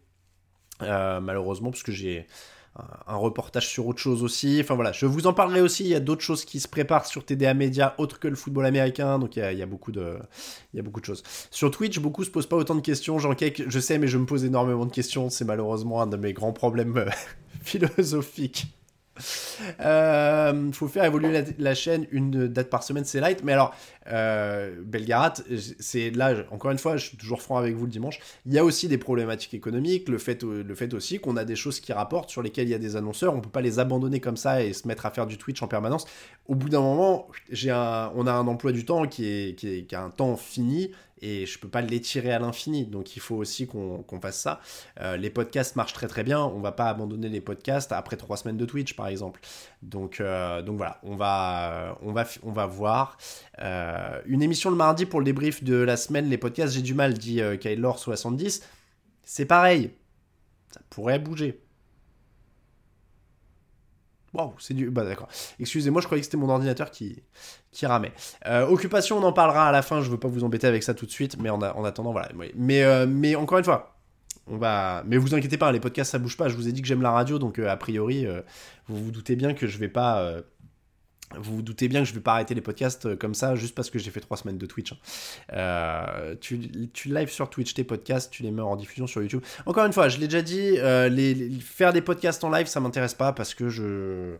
[0.79, 2.27] malheureusement, parce que j'ai
[2.75, 4.59] un, reportage sur autre chose aussi.
[4.61, 5.83] Enfin voilà, je vous en parlerai aussi.
[5.83, 8.65] Il y a d'autres choses qui se préparent sur TDA Media autres que le football
[8.65, 9.19] américain.
[9.19, 10.17] Donc il y a, beaucoup, de,
[10.73, 11.23] il y a beaucoup de choses.
[11.51, 13.17] Sur Twitch, beaucoup se posent pas autant de questions.
[13.35, 15.29] Cake, je sais, mais je me pose énormément de questions.
[15.29, 17.05] C'est malheureusement un de mes grands problèmes
[17.61, 18.67] philosophiques.
[19.81, 23.43] Euh, faut faire évoluer la, chaîne une date par semaine, c'est light.
[23.43, 23.73] Mais alors,
[24.07, 25.33] euh, Belgarat,
[25.79, 28.19] c'est là, encore une fois, je suis toujours franc avec vous le dimanche.
[28.45, 30.09] Il y a aussi des problématiques économiques.
[30.09, 32.75] Le fait, le fait aussi qu'on a des choses qui rapportent sur lesquelles il y
[32.75, 33.35] a des annonceurs.
[33.35, 35.67] On peut pas les abandonner comme ça et se mettre à faire du Twitch en
[35.67, 36.05] permanence.
[36.47, 39.83] Au bout d'un moment, j'ai on a un emploi du temps qui, est, qui, est,
[39.83, 40.91] qui a un temps fini
[41.21, 42.85] et je peux pas l'étirer à l'infini.
[42.85, 44.59] Donc il faut aussi qu'on fasse ça.
[44.99, 46.41] Euh, les podcasts marchent très très bien.
[46.41, 49.39] On va pas abandonner les podcasts après trois semaines de Twitch par exemple.
[49.81, 53.17] Donc, euh, donc voilà, on va, on va, on va voir.
[53.59, 56.29] Euh, une émission le mardi pour le débrief de la semaine.
[56.29, 58.61] Les podcasts, j'ai du mal, dit Kaylor70.
[59.23, 59.91] C'est pareil.
[60.73, 61.61] Ça pourrait bouger.
[64.33, 64.89] Wow, c'est du.
[64.89, 65.27] Bah d'accord.
[65.59, 67.21] Excusez-moi, je croyais que c'était mon ordinateur qui,
[67.71, 68.13] qui ramait.
[68.45, 70.01] Euh, occupation, on en parlera à la fin.
[70.01, 72.29] Je veux pas vous embêter avec ça tout de suite, mais en, en attendant, voilà.
[72.55, 73.97] Mais, euh, mais encore une fois,
[74.47, 75.03] on va.
[75.05, 76.47] Mais vous inquiétez pas, les podcasts ça bouge pas.
[76.47, 78.25] Je vous ai dit que j'aime la radio, donc euh, a priori,
[78.87, 80.33] vous vous doutez bien que je vais pas
[81.39, 83.55] vous vous doutez bien que je ne vais pas arrêter les podcasts euh, comme ça
[83.55, 84.93] juste parce que j'ai fait trois semaines de Twitch.
[84.93, 84.97] Hein.
[85.53, 89.43] Euh, tu, tu live sur Twitch tes podcasts, tu les mets en diffusion sur YouTube.
[89.65, 91.09] Encore une fois, je l'ai déjà dit, euh,
[91.61, 94.35] faire des podcasts en live, ça m'intéresse pas parce que je,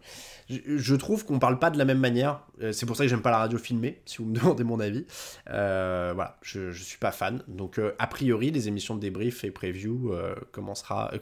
[0.49, 2.41] je, trouve qu'on parle pas de la même manière.
[2.71, 5.05] C'est pour ça que j'aime pas la radio filmée, si vous me demandez mon avis.
[5.47, 7.43] voilà, je, ne suis pas fan.
[7.47, 10.13] Donc, a priori, les émissions de débrief et preview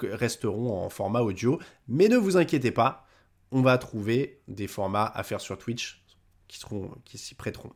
[0.01, 1.59] resteront en format audio.
[1.87, 3.08] Mais ne vous inquiétez pas
[3.51, 6.03] on va trouver des formats à faire sur Twitch
[6.47, 7.71] qui seront qui s'y prêteront.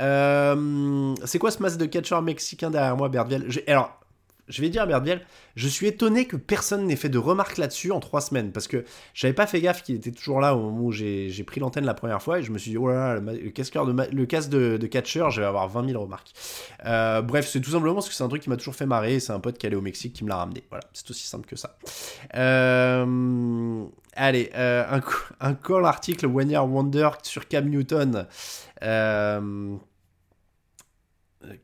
[0.00, 3.48] Euh, c'est quoi ce masque de catcheur mexicain derrière moi, Bertviel?
[3.66, 3.99] Alors,
[4.50, 5.00] je vais dire à
[5.56, 8.84] je suis étonné que personne n'ait fait de remarques là-dessus en trois semaines, parce que
[9.14, 11.94] j'avais pas fait gaffe qu'il était toujours là au moment où j'ai pris l'antenne la
[11.94, 13.42] première fois, et je me suis dit, oh là là, le,
[14.12, 16.32] le casque de, de catcheur, je vais avoir 20 000 remarques.
[16.86, 19.20] Euh, bref, c'est tout simplement parce que c'est un truc qui m'a toujours fait marrer,
[19.20, 20.64] c'est un pote qui allait au Mexique qui me l'a ramené.
[20.70, 21.76] Voilà, c'est aussi simple que ça.
[22.34, 23.84] Euh,
[24.14, 25.00] allez, euh, un,
[25.40, 28.26] un call article One Year Wonder sur Cam Newton.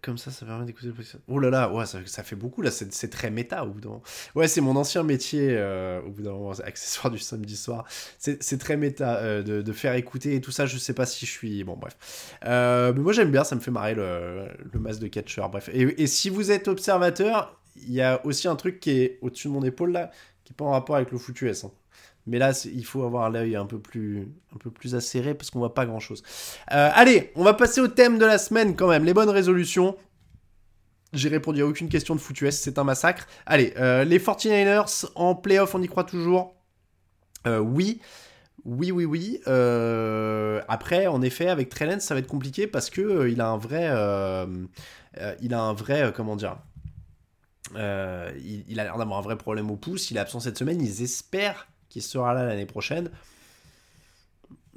[0.01, 1.19] Comme ça, ça permet d'écouter le podcast.
[1.29, 4.03] Oh là là, ouais, ça, fait beaucoup là, c'est très méta au bout d'un moment.
[4.35, 7.85] Ouais, c'est mon ancien métier euh, au bout d'un moment, accessoire du samedi soir.
[8.19, 11.31] C'est très méta euh, de, faire écouter et tout ça, je sais pas si je
[11.31, 11.63] suis.
[11.65, 11.97] Bon, bref.
[12.43, 15.43] mais moi j'aime bien, ça me fait marrer le, masque de catcher.
[15.51, 15.69] Bref.
[15.73, 19.49] Et, et, si vous êtes observateur, il y a aussi un truc qui est au-dessus
[19.49, 20.11] de mon épaule là,
[20.45, 21.65] qui est pas en rapport avec le foutu S.
[21.65, 21.73] Hein.
[22.27, 25.61] Mais là, il faut avoir l'œil un peu plus, un peu plus acéré parce qu'on
[25.61, 26.23] voit pas grand chose.
[26.73, 29.05] Euh, allez, on va passer au thème de la semaine quand même.
[29.05, 29.97] Les bonnes résolutions.
[31.13, 33.29] J'ai répondu à aucune question de foutu c'est un massacre.
[33.47, 36.57] Allez, euh, les 49ers en playoff, on y croit toujours?
[37.47, 38.01] Euh, Oui.
[38.65, 39.41] Oui, oui, oui.
[40.67, 43.85] après, en effet, avec Trellens, ça va être compliqué parce que il a un vrai,
[45.41, 46.57] il a un vrai, comment dire,
[47.77, 50.11] il, il, a l'air d'avoir un vrai problème au pouce.
[50.11, 50.83] Il est absent cette semaine.
[50.83, 51.69] Ils espèrent
[52.03, 53.11] sera là l'année prochaine.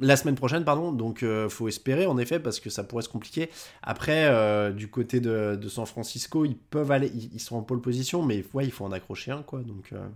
[0.01, 0.93] La semaine prochaine, pardon.
[0.93, 3.49] Donc, euh, faut espérer, en effet, parce que ça pourrait se compliquer.
[3.84, 7.12] Après, euh, du côté de, San Francisco, ils peuvent aller.
[7.34, 9.60] Ils, sont en pole position, mais ouais, il faut en accrocher un, quoi.
[9.60, 10.08] Donc, euh,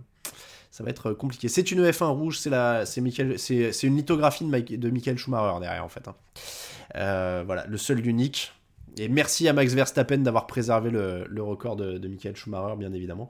[0.70, 1.48] ça va être compliqué.
[1.48, 3.02] C'est une F1 rouge, c'est la, c'est
[3.36, 6.08] c'est, une lithographie de, Michael Schumacher derrière, en fait.
[6.08, 7.44] Hein.
[7.44, 8.52] voilà, le seul, l'unique.
[8.96, 13.28] Et merci à Max Verstappen d'avoir préservé le, record de, Michael Schumacher, bien évidemment.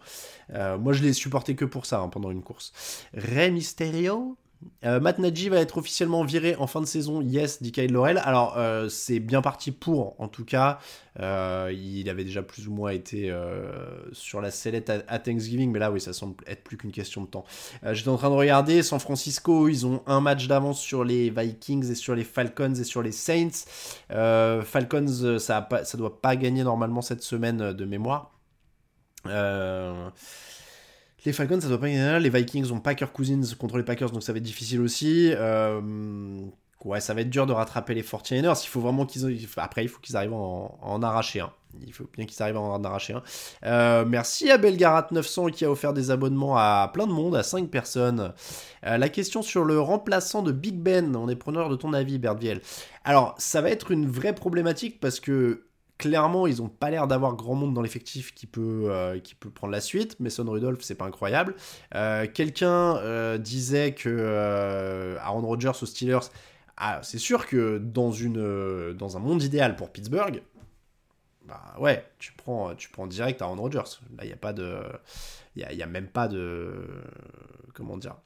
[0.52, 2.72] Euh, moi, je l'ai supporté que pour ça hein, pendant une course.
[3.14, 4.36] Rey Mysterio?
[4.84, 8.20] Euh, Matt Nagy va être officiellement viré en fin de saison, yes, dit Kyle Laurel.
[8.24, 10.78] Alors, euh, c'est bien parti pour, en tout cas.
[11.20, 13.34] Euh, il avait déjà plus ou moins été
[14.12, 17.28] sur la sellette à, Thanksgiving, mais là, oui, ça semble être plus qu'une question de
[17.28, 17.44] temps.
[17.92, 21.90] J'étais en train de regarder, San Francisco, ils ont un match d'avance sur les Vikings
[21.90, 23.64] et sur les Falcons et sur les Saints.
[24.10, 28.34] Falcons, ça, ne doit pas gagner normalement cette semaine de mémoire.
[29.26, 30.10] Euh.
[31.24, 32.20] Les Falcons, ça doit pas gagner.
[32.20, 35.32] Les Vikings ont Packer Cousins contre les Packers, donc ça va être difficile aussi.
[35.34, 35.80] Euh,
[36.84, 38.62] ouais, ça va être dur de rattraper les 49ers.
[38.62, 39.48] Il faut vraiment qu'ils.
[39.56, 41.50] Après, il faut qu'ils arrivent à en, arracher un.
[41.84, 43.22] Il faut bien qu'ils arrivent à en arracher un.
[43.64, 47.70] Euh, merci à Belgarat900 qui a offert des abonnements à plein de monde, à 5
[47.70, 48.32] personnes.
[48.84, 52.18] Euh, la question sur le remplaçant de Big Ben, on est preneur de ton avis,
[52.18, 52.60] Bertviel.
[53.02, 55.64] Alors, ça va être une vraie problématique parce que
[55.98, 59.50] clairement, ils n'ont pas l'air d'avoir grand monde dans l'effectif qui peut, euh, qui peut
[59.50, 60.18] prendre la suite.
[60.20, 61.54] Mason Rudolph, c'est pas incroyable.
[61.94, 66.30] Euh, quelqu'un euh, disait que Aaron Rodgers aux Steelers,
[66.76, 70.42] ah, c'est sûr que dans, une, dans un monde idéal pour Pittsburgh,
[71.46, 74.00] bah ouais, tu prends, tu prends direct Aaron Rodgers.
[74.16, 74.78] Là, il n'y a pas de.
[75.62, 76.72] A, même pas de.
[77.74, 78.16] Comment dire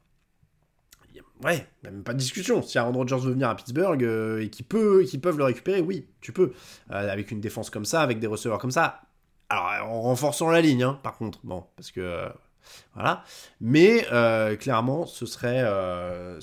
[1.43, 2.61] Ouais, même pas de discussion.
[2.61, 4.01] Si Aaron Rodgers veut venir à Pittsburgh
[4.41, 6.53] et qu'ils peut, peuvent le récupérer, oui, tu peux.
[6.89, 9.01] avec une défense comme ça, avec des receveurs comme ça.
[9.49, 11.39] Alors, en renforçant la ligne, hein, par contre.
[11.43, 12.29] Bon, parce que
[12.93, 13.23] voilà.
[13.61, 16.39] Mais euh, clairement, ce serait, euh,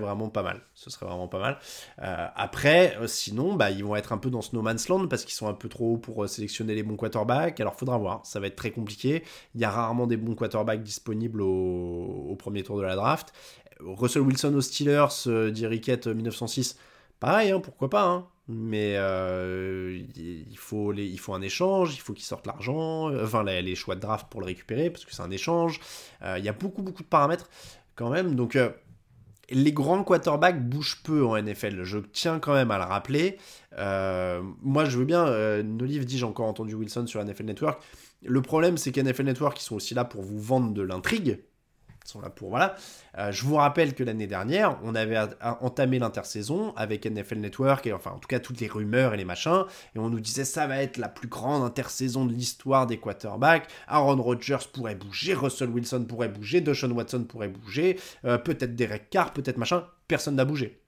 [0.00, 0.60] vraiment pas mal.
[0.74, 1.58] Ce serait vraiment pas mal.
[2.02, 5.24] Euh, après, sinon, bah, ils vont être un peu dans ce no man's land parce
[5.24, 7.60] qu'ils sont un peu trop hauts pour sélectionner les bons quarterbacks.
[7.60, 8.24] Alors, faudra voir.
[8.24, 9.24] Ça va être très compliqué.
[9.54, 13.32] Il y a rarement des bons quarterbacks disponibles au, premier tour de la draft.
[13.80, 16.76] Russell Wilson aux Steelers, dit 1906.
[17.20, 18.04] Pareil, hein, pourquoi pas.
[18.04, 20.94] Hein mais euh, il, faut
[21.34, 24.46] un échange, il faut qu'ils sortent l'argent, euh, enfin les, choix de draft pour le
[24.46, 25.80] récupérer, parce que c'est un échange.
[26.22, 27.50] Euh, il y a beaucoup, beaucoup de paramètres
[27.94, 28.34] quand même.
[28.34, 28.58] Donc
[29.50, 31.82] les grands quarterbacks bougent peu en NFL.
[31.82, 33.36] Je tiens quand même à le rappeler.
[33.76, 35.62] moi, je veux bien.
[35.62, 37.82] Nolive dit j'ai encore entendu Wilson sur NFL Network.
[38.22, 41.40] Le problème, c'est qu'NFL Network, ils sont aussi là pour vous vendre de l'intrigue
[42.08, 42.74] sont là pour voilà.
[43.18, 45.18] Euh, je vous rappelle que l'année dernière, on avait
[45.60, 49.24] entamé l'intersaison avec NFL Network et enfin en tout cas toutes les rumeurs et les
[49.24, 52.98] machins et on nous disait ça va être la plus grande intersaison de l'histoire des
[52.98, 53.68] quarterbacks.
[53.86, 59.10] Aaron Rodgers pourrait bouger, Russell Wilson pourrait bouger, Deshaun Watson pourrait bouger, euh, peut-être Derek
[59.10, 59.86] Carr, peut-être machin.
[60.06, 60.80] Personne n'a bougé.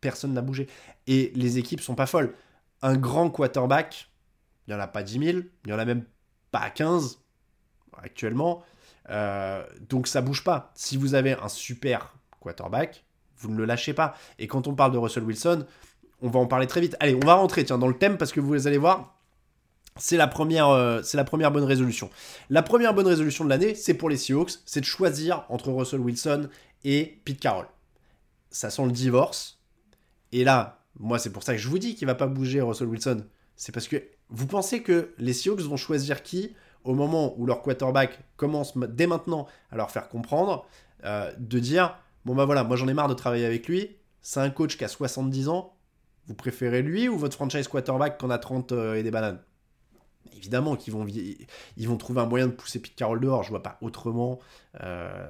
[0.00, 0.66] Personne n'a bougé.
[1.06, 2.34] Et les équipes sont pas folles.
[2.80, 4.10] Un grand quarterback,
[4.66, 6.04] il n'y en a pas 10 000, il n'y en a même
[6.50, 7.20] pas 15
[8.02, 8.62] actuellement.
[9.10, 10.72] Euh, donc ça bouge pas.
[10.74, 13.04] Si vous avez un super quarterback,
[13.38, 14.16] vous ne le lâchez pas.
[14.38, 15.66] Et quand on parle de Russell Wilson,
[16.22, 16.96] on va en parler très vite.
[17.00, 19.18] Allez, on va rentrer tiens, dans le thème parce que vous allez voir,
[19.96, 22.10] c'est la, première, euh, la première bonne résolution.
[22.50, 26.00] La première bonne résolution de l'année, c'est pour les Seahawks, c'est de choisir entre Russell
[26.00, 26.48] Wilson
[26.84, 27.66] et Pete Carroll.
[28.50, 29.60] Ça sent le divorce.
[30.32, 32.88] Et là, moi c'est pour ça que je vous dis qu'il va pas bouger Russell
[32.88, 33.24] Wilson.
[33.56, 36.54] C'est parce que vous pensez que les Seahawks vont choisir qui
[36.84, 40.66] au moment où leur quarterback commence dès maintenant à leur faire comprendre,
[41.04, 44.40] euh, de dire Bon, bah voilà, moi j'en ai marre de travailler avec lui, c'est
[44.40, 45.74] un coach qui a 70 ans,
[46.26, 49.40] vous préférez lui ou votre franchise quarterback qu'on a 30 euh, et des bananes?
[50.34, 53.62] Évidemment qu'ils vont, ils vont trouver un moyen de pousser Pete Carroll dehors, je vois
[53.62, 54.40] pas autrement.
[54.82, 55.26] Euh,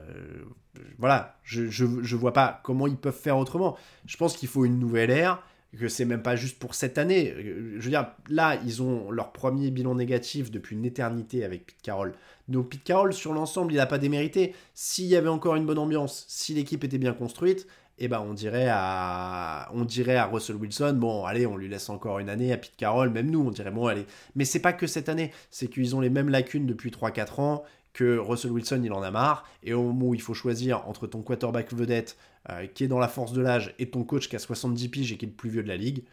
[0.98, 3.76] voilà, je, je, je vois pas comment ils peuvent faire autrement.
[4.06, 5.42] Je pense qu'il faut une nouvelle ère
[5.78, 7.32] que c'est même pas juste pour cette année.
[7.36, 11.66] Euh, je veux dire, là, ils ont leur premier bilan négatif depuis une éternité avec
[11.66, 12.12] Pete Carroll.
[12.48, 14.54] Donc Pete Carroll, sur l'ensemble, il n'a pas démérité.
[14.74, 17.66] S'il y avait encore une bonne ambiance, si l'équipe était bien construite,
[17.98, 21.88] eh ben on dirait à on dirait à Russell Wilson bon allez on lui laisse
[21.88, 24.72] encore une année à Pete Carroll même nous on dirait bon allez mais c'est pas
[24.72, 28.80] que cette année c'est qu'ils ont les mêmes lacunes depuis 3-4 ans que Russell Wilson
[28.82, 32.16] il en a marre et au moment où il faut choisir entre ton quarterback vedette
[32.50, 35.12] euh, qui est dans la force de l'âge, et ton coach qui a 70 piges
[35.12, 36.04] et qui est le plus vieux de la ligue,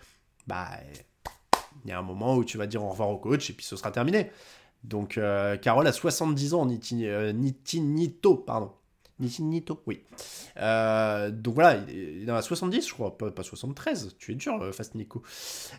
[0.47, 0.69] bah,
[1.83, 3.65] il y a un moment où tu vas dire au revoir au coach et puis
[3.65, 4.31] ce sera terminé.
[4.83, 7.33] Donc, euh, Carole a 70 ans, Niti, euh,
[8.45, 8.71] pardon.
[9.19, 10.01] Nito, oui.
[10.55, 14.15] donc voilà, il, en a 70, je crois, pas, 73.
[14.17, 15.21] Tu es dur, Fast Nico.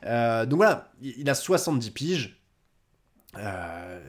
[0.02, 2.41] donc voilà, il a 70 piges.
[3.38, 4.00] Euh,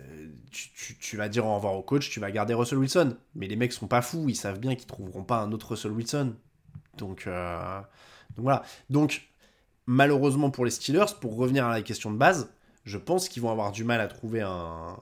[0.51, 3.17] tu, vas dire au revoir au coach, tu vas garder Russell Wilson.
[3.35, 5.91] Mais les mecs sont pas fous, ils savent bien qu'ils trouveront pas un autre Russell
[5.91, 6.35] Wilson.
[6.97, 7.81] Donc, euh,
[8.37, 8.63] voilà.
[8.89, 9.29] Donc,
[9.85, 12.53] malheureusement pour les Steelers, pour revenir à la question de base,
[12.85, 14.97] je pense qu'ils vont avoir du mal à trouver un,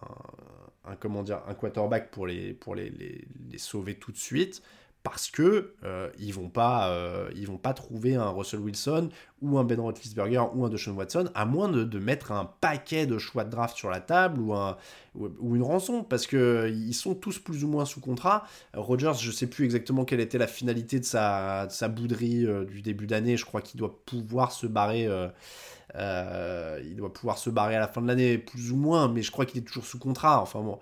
[0.85, 4.61] un, comment dire, un quarterback pour les, pour les, les sauver tout de suite
[5.03, 9.09] parce que euh, ils vont pas euh, ils vont pas trouver un Russell Wilson
[9.41, 13.17] ou un Ben Roethlisberger ou un Deshaun Watson à moins de, mettre un paquet de
[13.17, 14.77] choix de draft sur la table ou un
[15.15, 18.45] ou, une rançon parce que ils sont tous plus ou moins sous contrat.
[18.73, 22.81] Rogers, je sais plus exactement quelle était la finalité de sa, sa bouderie euh, du
[22.83, 23.37] début d'année.
[23.37, 25.09] Je crois qu'il doit pouvoir se barrer.
[25.95, 29.31] il doit pouvoir se barrer à la fin de l'année, plus ou moins, mais je
[29.31, 30.41] crois qu'il est toujours sous contrat.
[30.41, 30.79] Enfin bon.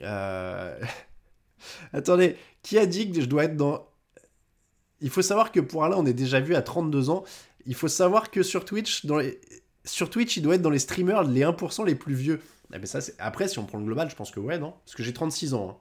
[1.92, 2.36] Attendez,
[2.68, 3.88] qui a dit que je dois être dans.
[5.00, 7.24] Il faut savoir que pour Alain, on est déjà vu à 32 ans.
[7.64, 9.22] Il faut savoir que sur Twitch, dans
[9.86, 12.42] sur Twitch, il doit être dans les streamers les 1% les plus vieux.
[12.70, 14.94] Ah, mais ça, Après, si on prend le global, je pense que ouais, non Parce
[14.94, 15.70] que j'ai 36 ans.
[15.70, 15.76] Hein.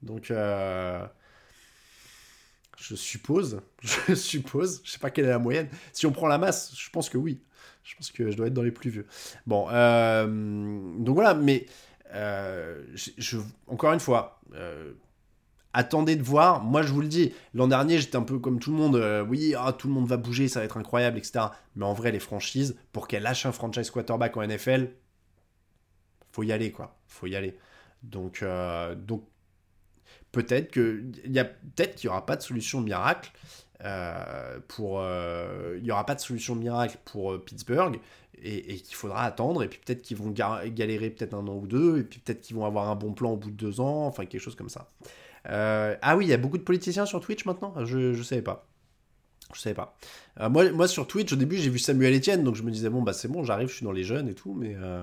[0.00, 1.04] Donc, euh,
[2.78, 5.68] je suppose, je suppose, je sais pas quelle est la moyenne.
[5.92, 7.42] Si on prend la masse, je pense que oui.
[7.84, 9.06] Je pense que je dois être dans les plus vieux.
[9.46, 10.26] Bon, euh,
[10.98, 11.66] donc voilà, mais
[12.14, 12.82] euh,
[13.66, 14.40] encore une fois,
[15.76, 16.64] attendez de voir.
[16.64, 18.96] Moi, je vous le dis, l'an dernier, j'étais un peu comme tout le monde.
[18.96, 21.46] Euh, oui, ah, tout le monde va bouger, ça va être incroyable, etc.
[21.76, 24.90] Mais en vrai, les franchises, pour qu'elles lâchent un franchise quarterback en NFL,
[26.32, 26.98] faut y aller, quoi.
[27.06, 27.56] Faut y aller.
[28.02, 28.44] Donc,
[29.06, 29.24] donc
[30.32, 33.32] peut-être peut-être qu'il y aura pas de solution miracle.
[34.68, 38.00] pour il n'y aura pas de solution miracle pour Pittsburgh
[38.42, 41.98] et, qu'il faudra attendre, et puis peut-être qu'ils vont galérer peut-être un an ou deux,
[41.98, 44.26] et puis peut-être qu'ils vont avoir un bon plan au bout de deux ans, enfin
[44.26, 44.88] quelque chose comme ça.
[45.48, 47.74] Ah oui, il y a beaucoup de politiciens sur Twitch maintenant?
[47.84, 48.66] Je ne savais pas.
[49.54, 49.96] Je savais pas.
[50.40, 53.02] Euh, moi, sur Twitch, au début, j'ai vu Samuel Etienne, donc je me disais, bon,
[53.02, 55.02] bah c'est bon, j'arrive, je suis dans les jeunes et tout, mais euh.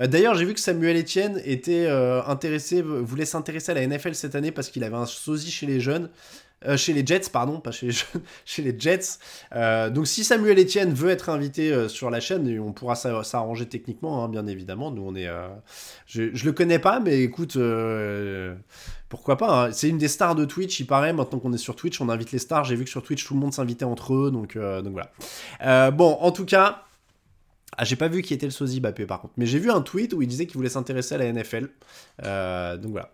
[0.00, 4.34] Euh, d'ailleurs, j'ai vu que Samuel Etienne était intéressé, voulait s'intéresser à la NFL cette
[4.34, 6.10] année parce qu'il avait un sosie chez les jeunes.
[6.76, 7.88] Chez les Jets, pardon, pas chez
[8.58, 9.18] les Jets.
[9.90, 14.28] donc si Samuel Etienne veut être invité sur la chaîne, on pourra s'arranger techniquement, hein,
[14.28, 14.90] bien évidemment.
[14.90, 15.28] Nous, on est,
[16.06, 17.56] je, je le connais pas, mais écoute,
[19.10, 19.72] pourquoi pas hein.
[19.72, 21.12] C'est une des stars de Twitch, il paraît.
[21.12, 22.64] Maintenant qu'on est sur Twitch, on invite les stars.
[22.64, 25.10] J'ai vu que sur Twitch, tout le monde s'invitait entre eux, donc, euh, voilà.
[25.62, 26.84] Euh, bon, en tout cas,
[27.76, 29.80] ah, j'ai pas vu qui était le sosie Bappé par contre, mais j'ai vu un
[29.80, 31.70] tweet où il disait qu'il voulait s'intéresser à la NFL.
[32.24, 33.12] Euh, donc voilà.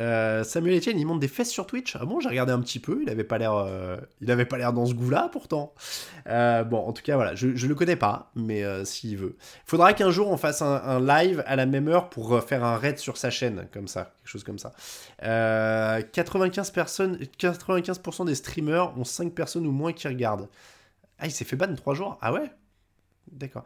[0.00, 1.96] Euh, Samuel Etienne, il monte des fesses sur Twitch.
[2.00, 3.00] Ah bon, j'ai regardé un petit peu.
[3.02, 5.74] Il avait pas l'air, euh, il avait pas l'air dans ce goût-là, pourtant.
[6.26, 9.92] Euh, bon, en tout cas, voilà, je, le connais pas, mais s'il veut, il faudra
[9.92, 13.16] qu'un jour on fasse un, live à la même heure pour faire un raid sur
[13.16, 14.72] sa chaîne, comme ça, quelque chose comme ça.
[15.20, 20.48] 95 personnes, 95% des streamers ont 5 personnes ou moins qui regardent.
[21.18, 22.18] Ah, il s'est fait ban 3 jours.
[22.22, 22.50] Ah ouais?
[23.32, 23.64] D'accord.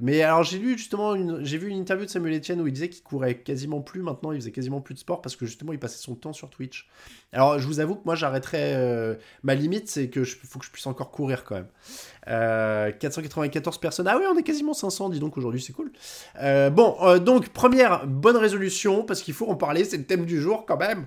[0.00, 2.88] Mais alors j'ai lu justement, j'ai vu une interview de Samuel Etienne où il disait
[2.88, 5.78] qu'il courait quasiment plus maintenant, il faisait quasiment plus de sport parce que justement il
[5.78, 6.88] passait son temps sur Twitch.
[7.32, 10.64] Alors je vous avoue que moi j'arrêterais, euh, ma limite c'est que je, faut que
[10.64, 11.68] je puisse encore courir quand même.
[12.26, 15.92] 494 euh, personnes, ah oui on est quasiment 500, dis donc aujourd'hui c'est cool.
[16.40, 20.40] Euh, bon, donc première bonne résolution parce qu'il faut en parler, c'est le thème du
[20.40, 21.06] jour quand même.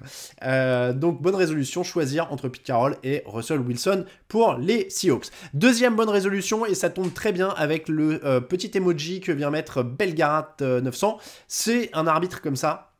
[0.95, 5.27] donc bonne résolution, choisir entre Pete Carroll et Russell Wilson pour les Seahawks.
[5.53, 9.83] Deuxième bonne résolution et ça tombe très bien avec le petit emoji que vient mettre
[9.83, 12.91] Belgarat 900, c'est un arbitre comme ça.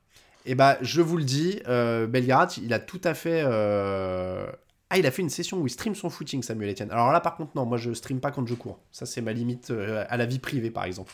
[0.47, 3.43] Et bah, je vous le dis, euh, Belgarat, il a tout à fait.
[4.87, 6.91] Euh, ah, il a fait une session où il stream son footing, Samuel Etienne.
[6.91, 8.79] Alors là, par contre, non, moi je stream pas quand je cours.
[8.91, 11.13] Ça, c'est ma limite euh, à la vie privée, par exemple.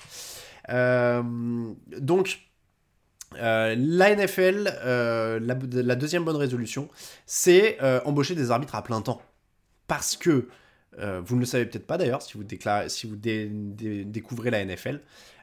[0.70, 2.40] donc,
[3.36, 4.64] la NFL,
[5.42, 6.90] la, deuxième bonne résolution,
[7.26, 9.22] c'est embaucher des arbitres à plein temps.
[9.88, 10.48] Parce que
[11.00, 12.44] euh, vous ne le savez peut-être pas d'ailleurs si vous,
[13.16, 15.02] découvrez la NFL.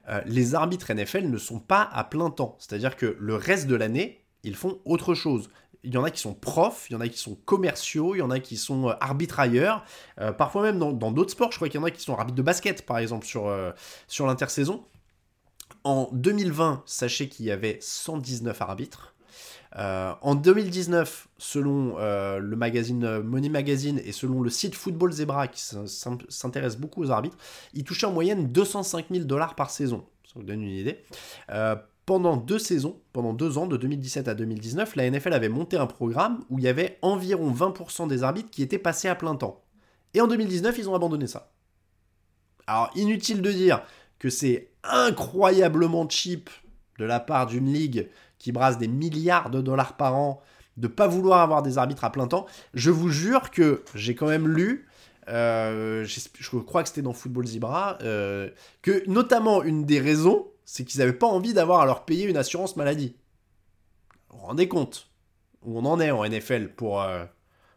[0.08, 2.56] Euh, les arbitres NFL ne sont pas à plein temps.
[2.58, 5.50] C'est-à-dire que le reste de l'année, ils font autre chose.
[5.84, 8.18] Il y en a qui sont profs, il y en a qui sont commerciaux, il
[8.18, 9.84] y en a qui sont euh, arbitres ailleurs.
[10.38, 12.42] parfois même dans d'autres sports, je crois qu'il y en a qui sont arbitres de
[12.42, 13.52] basket, par exemple, sur,
[14.06, 14.84] sur l'intersaison.
[15.84, 19.14] En 2020, sachez qu'il y avait 119 arbitres.
[19.76, 25.46] Euh, en 2019, selon euh, le magazine Money Magazine et selon le site Football Zebra
[25.48, 27.36] qui s'intéresse beaucoup aux arbitres,
[27.72, 30.04] il touchait en moyenne 205 000 dollars par saison.
[30.24, 30.98] Ça vous donne une idée.
[31.50, 31.76] Euh,
[32.10, 35.86] pendant deux saisons, pendant deux ans, de 2017 à 2019, la NFL avait monté un
[35.86, 39.62] programme où il y avait environ 20% des arbitres qui étaient passés à plein temps.
[40.14, 41.52] Et en 2019, ils ont abandonné ça.
[42.66, 43.84] Alors, inutile de dire
[44.18, 46.50] que c'est incroyablement cheap
[46.98, 48.08] de la part d'une ligue
[48.40, 50.42] qui brasse des milliards de dollars par an,
[50.78, 54.26] de pas vouloir avoir des arbitres à plein temps, je vous jure que j'ai quand
[54.26, 54.88] même lu,
[55.28, 58.50] euh, je crois que c'était dans Football Zebra, euh,
[58.82, 62.36] que notamment une des raisons, c'est qu'ils n'avaient pas envie d'avoir à leur payer une
[62.36, 63.16] assurance maladie.
[64.28, 65.10] Vous vous rendez compte
[65.62, 67.24] où on en est en NFL pour, euh,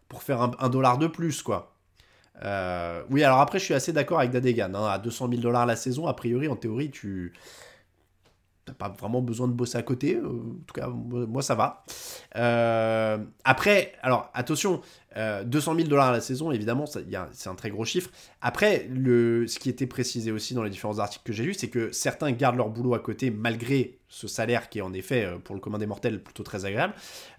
[0.10, 1.76] pour faire un, dollar de plus, quoi.
[3.10, 4.76] oui, alors après, je suis assez d'accord avec Dadegan.
[4.76, 7.34] Hein, à 200 000 dollars la saison, a priori, en théorie, tu,
[8.65, 10.15] t'as pas vraiment besoin de bosser à côté.
[10.15, 11.84] Euh, en tout cas, moi, ça va.
[12.36, 14.82] Euh, après, alors attention,
[15.15, 18.10] 200 000 dollars à la saison, évidemment, c'est un très gros chiffre.
[18.41, 21.91] Après, ce qui était précisé aussi dans les différents articles que j'ai lus, c'est que
[21.91, 25.56] certains gardent leur boulot à côté malgré ce salaire qui est en effet, euh, pour
[25.56, 26.93] le commun des mortels, plutôt très agréable.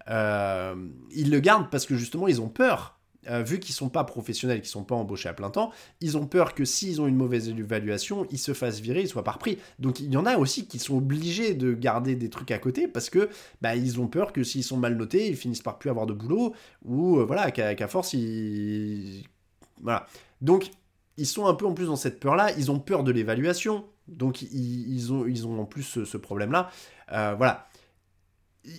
[0.07, 2.94] ils le gardent parce que justement, ils ont peur
[3.27, 6.27] euh, vu qu'ils sont pas professionnels, qu'ils sont pas embauchés à plein temps, ils ont
[6.27, 9.57] peur que s'ils ont une mauvaise évaluation, ils se fassent virer, ils soient pas repris.
[9.79, 12.87] Donc il y en a aussi qui sont obligés de garder des trucs à côté
[12.87, 13.29] parce que
[13.61, 16.13] bah, ils ont peur que s'ils sont mal notés, ils finissent par plus avoir de
[16.13, 19.23] boulot ou euh, voilà qu'à force ils
[19.81, 20.07] voilà.
[20.41, 20.69] Donc
[21.17, 23.85] ils sont un peu en plus dans cette peur là, ils ont peur de l'évaluation.
[24.07, 26.69] Donc ils, ont, ils ont en plus ce, problème là.
[27.11, 27.67] Euh, voilà.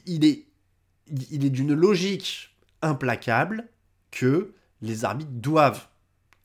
[0.07, 0.47] Il est,
[1.31, 3.69] il est d'une logique implacable
[4.17, 5.89] que les arbitres doivent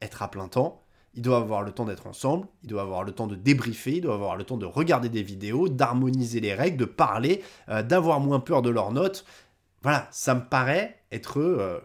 [0.02, 3.14] être à plein temps, ils doivent avoir le temps d'être ensemble, ils doivent avoir le
[3.14, 6.78] temps de débriefer, ils doivent avoir le temps de regarder des vidéos, d'harmoniser les règles,
[6.78, 9.26] de parler, euh, d'avoir moins peur de leurs notes.
[9.84, 11.80] Voilà, ça me paraît être euh,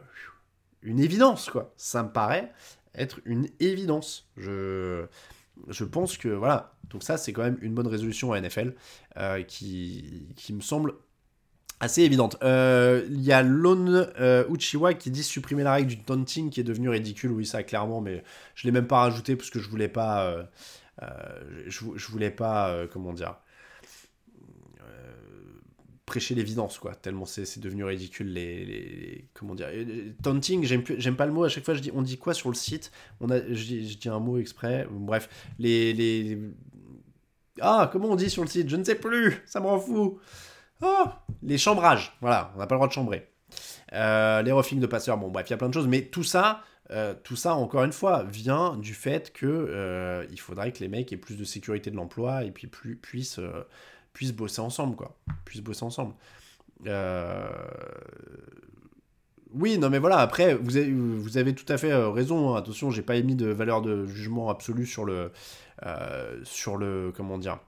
[0.82, 1.72] une évidence, quoi.
[1.76, 2.52] Ça me paraît
[2.94, 4.28] être une évidence.
[4.36, 5.06] Je,
[5.92, 8.74] pense que, voilà, donc ça, c'est quand même une bonne résolution à NFL
[9.18, 10.94] euh, qui me semble
[11.80, 12.36] assez évidente.
[12.42, 16.60] Euh, il y a Lone euh, Uchiwa qui dit supprimer la règle du taunting qui
[16.60, 17.32] est devenue ridicule.
[17.32, 18.22] Oui, ça clairement, mais
[18.54, 20.26] je l'ai même pas rajouté parce que je voulais pas.
[20.26, 20.44] Euh,
[21.66, 22.86] je, voulais pas.
[22.92, 23.36] comment dire
[26.06, 26.94] prêcher l'évidence, quoi.
[26.94, 29.66] Tellement c'est devenu ridicule les, comment dire.
[30.22, 31.42] Taunting, j'aime pas le mot.
[31.42, 32.92] À chaque fois, je dis, on dit quoi sur le site?
[33.20, 34.86] On a, je dis, un mot exprès.
[34.88, 36.38] Bref, les, les,
[37.60, 38.68] ah, comment on dit sur le site?
[38.68, 39.42] Je ne sais plus.
[39.46, 40.18] Ça m'en fout.
[40.82, 41.06] Oh,
[41.42, 42.16] les chambrages.
[42.20, 43.28] Voilà, on n'a pas le droit de chambrer.
[43.92, 45.16] Euh, les roughing de passeurs.
[45.18, 46.62] Bon, bref, il y a plein de choses, mais tout ça.
[46.90, 50.88] Euh, tout ça, encore une fois, vient du fait que euh, il faudrait que les
[50.88, 53.40] mecs aient plus de sécurité de l'emploi et puis plus, puissent,
[54.12, 55.16] puissent bosser ensemble, quoi.
[55.44, 56.14] Puissent bosser ensemble.
[59.54, 60.76] Oui, non mais voilà, après, vous
[61.38, 62.58] avez, tout à fait raison, hein.
[62.58, 65.32] attention, j'ai pas émis de valeur de jugement absolu sur le...
[66.44, 67.12] Sur le...
[67.16, 67.58] comment dire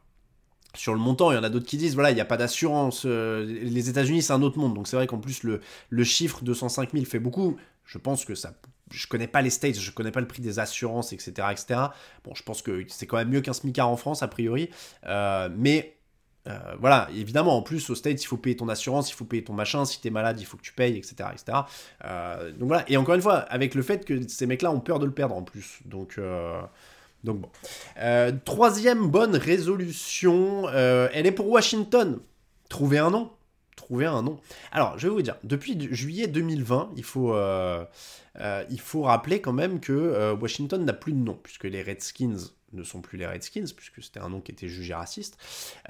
[0.78, 2.36] sur le montant, il y en a d'autres qui disent, voilà, il n'y a pas
[2.36, 3.02] d'assurance.
[3.04, 4.74] Euh, les États-Unis, c'est un autre monde.
[4.74, 5.60] Donc c'est vrai qu'en plus, le,
[5.90, 7.56] le chiffre 205 000 fait beaucoup.
[7.84, 8.54] Je pense que ça.
[8.90, 11.48] Je connais pas les States, je connais pas le prix des assurances, etc.
[11.50, 11.80] etc.
[12.24, 14.70] Bon, je pense que c'est quand même mieux qu'un SMICAR en France, a priori.
[15.04, 15.98] mais
[16.48, 19.44] euh, voilà, évidemment, en plus, au States, il faut payer ton assurance, il faut payer
[19.44, 21.30] ton machin, si t'es malade, il faut que tu payes, etc.
[21.32, 21.58] etc.
[22.04, 24.98] Euh, donc voilà, et encore une fois, avec le fait que ces mecs-là ont peur
[24.98, 25.80] de le perdre en plus.
[25.84, 26.60] Donc, euh,
[27.24, 27.50] donc bon.
[28.44, 32.20] troisième bonne résolution, elle est pour Washington.
[32.68, 33.30] Trouver un nom.
[33.76, 34.40] Trouver un nom.
[34.72, 37.34] Alors, je vais vous dire, depuis juillet 2020, il faut,
[38.70, 42.82] il faut rappeler quand même que Washington n'a plus de nom, puisque les Redskins ne
[42.82, 45.38] sont plus les Redskins, puisque c'était un nom qui était jugé raciste.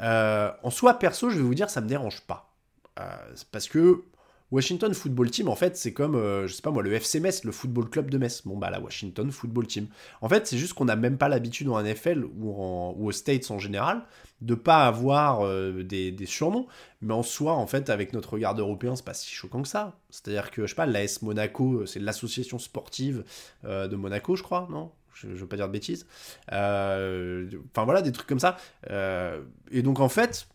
[0.00, 2.54] Euh, en soi, perso, je vais vous dire, ça me dérange pas.
[3.00, 3.04] Euh,
[3.52, 4.04] parce que
[4.50, 7.44] Washington Football Team, en fait, c'est comme, euh, je sais pas moi, le FC Metz,
[7.44, 8.42] le Football Club de Metz.
[8.46, 9.86] Bon, bah, la Washington Football Team.
[10.20, 13.12] En fait, c'est juste qu'on n'a même pas l'habitude en NFL ou, en, ou aux
[13.12, 14.02] States en général
[14.40, 15.42] de pas avoir
[15.82, 16.68] des, des, surnoms.
[17.02, 19.98] Mais en soi, en fait, avec notre regard européen, c'est pas si choquant que ça.
[20.10, 23.24] C'est-à-dire que, je sais pas, l'AS Monaco, c'est l'association sportive
[23.64, 24.92] de Monaco, je crois, non?
[25.20, 26.06] Je, veux pas dire de bêtises.
[26.52, 28.56] Euh, enfin voilà, des trucs comme ça.
[28.90, 30.48] Euh, et donc en fait,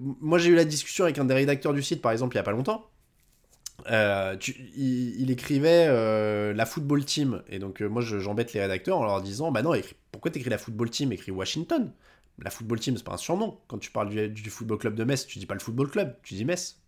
[0.00, 2.40] moi j'ai eu la discussion avec un des rédacteurs du site, par exemple, il y
[2.40, 2.88] a pas longtemps.
[3.90, 4.36] Euh,
[4.76, 5.88] il, écrivait
[6.54, 9.72] la football team et donc moi j'embête les rédacteurs en leur disant bah non
[10.10, 11.12] pourquoi t'écris la football team?
[11.12, 11.92] Écris Washington
[12.38, 15.04] la football team c'est pas un surnom quand tu parles du, du, football club de
[15.04, 16.80] Metz tu dis pas le football club tu dis Metz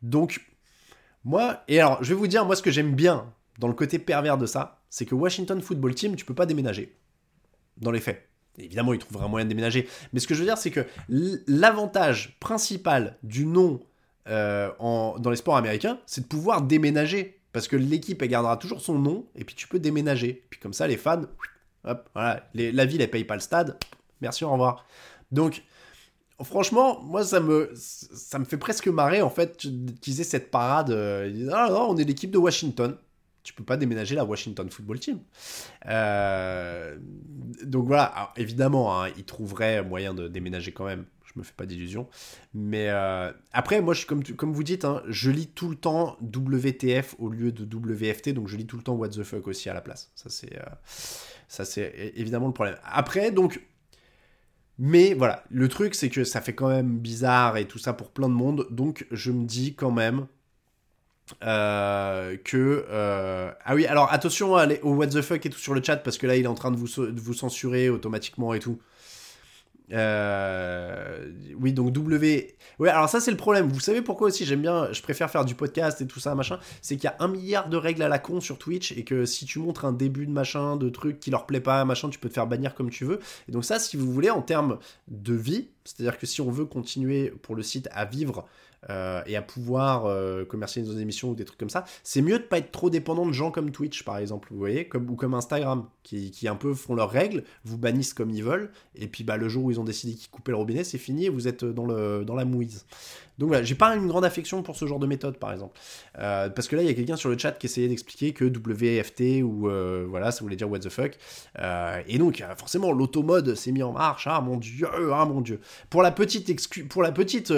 [0.00, 0.46] donc
[1.24, 3.98] moi et alors je vais vous dire moi ce que j'aime bien dans le côté
[3.98, 6.96] pervers de ça, c'est que Washington Football Team, tu peux pas déménager.
[7.78, 8.28] Dans les faits.
[8.58, 9.88] Évidemment, ils trouveraient un moyen de déménager.
[10.12, 13.80] Mais ce que je veux dire, c'est que l'avantage principal du nom
[14.28, 17.40] euh, dans les sports américains, c'est de pouvoir déménager.
[17.52, 20.44] Parce que l'équipe, elle gardera toujours son nom, et puis tu peux déménager.
[20.48, 21.22] Puis comme ça, les fans,
[21.84, 23.76] hop, voilà, la ville, elle paye pas le stade.
[24.22, 24.86] Merci, au revoir.
[25.32, 25.62] Donc,
[26.42, 29.66] franchement, moi, ça me, ça me fait presque marrer, en fait,
[30.00, 30.90] qu'ils aient cette parade.
[30.90, 32.96] Euh, ah non, on est l'équipe de Washington
[33.42, 35.18] tu peux pas déménager la Washington Football Team.
[35.86, 36.96] Euh,
[37.64, 41.04] donc voilà, évidemment, hein, ils trouveraient moyen de déménager quand même.
[41.34, 42.08] Je me fais pas d'illusions.
[42.52, 47.14] Mais euh, après, moi, comme, comme vous dites, hein, je lis tout le temps WTF
[47.18, 49.74] au lieu de WFT, donc je lis tout le temps What the fuck aussi à
[49.74, 50.10] la place.
[50.14, 52.76] Ça, c'est, euh, évidemment le problème.
[52.84, 53.62] Après, donc,
[54.78, 58.10] mais voilà, le truc, c'est que ça fait quand même bizarre et tout ça pour
[58.10, 58.66] plein de monde.
[58.70, 60.26] Donc, je me dis quand même,
[61.44, 65.96] euh, que ah oui alors attention au what the fuck et tout sur le chat
[65.96, 68.80] parce que là il est en train de vous, de vous censurer automatiquement et tout
[69.92, 73.68] euh, oui donc W oui alors ça c'est le problème.
[73.68, 74.44] Vous savez pourquoi aussi?
[74.44, 76.58] J'aime bien je préfère faire du podcast et tout ça machin.
[76.80, 79.24] C'est qu'il y a un milliard de règles à la con sur Twitch et que
[79.24, 82.18] si tu montres un début de machin de trucs qui leur plaît pas machin tu
[82.18, 83.20] peux te faire bannir comme tu veux.
[83.48, 84.78] Et donc ça si vous voulez en termes
[85.08, 88.46] de vie c'est à dire que si on veut continuer pour le site à vivre
[88.90, 92.38] euh, et à pouvoir euh, commercialiser nos émissions ou des trucs comme ça, c'est mieux
[92.38, 95.14] de pas être trop dépendant de gens comme Twitch par exemple, vous voyez, comme, ou
[95.14, 99.06] comme Instagram, qui, qui, un peu font leurs règles, vous bannissent comme ils veulent, et
[99.06, 101.28] puis bah, le jour où ils ont décidé qu'ils coupaient le robinet, c'est fini et
[101.28, 102.84] vous êtes dans, le, dans la mouise.
[103.38, 105.78] Donc voilà, j'ai pas une grande affection pour ce genre de méthode par exemple.
[106.18, 108.44] Euh, parce que là, il y a quelqu'un sur le chat qui essayait d'expliquer que
[108.44, 109.70] WFT ou
[110.08, 111.16] voilà, ça voulait dire what the fuck.
[112.06, 114.26] et donc, forcément, l'automode s'est mis en marche.
[114.30, 115.60] Ah mon dieu, ah mon dieu.
[115.88, 117.52] Pour la petite, excu pour la petite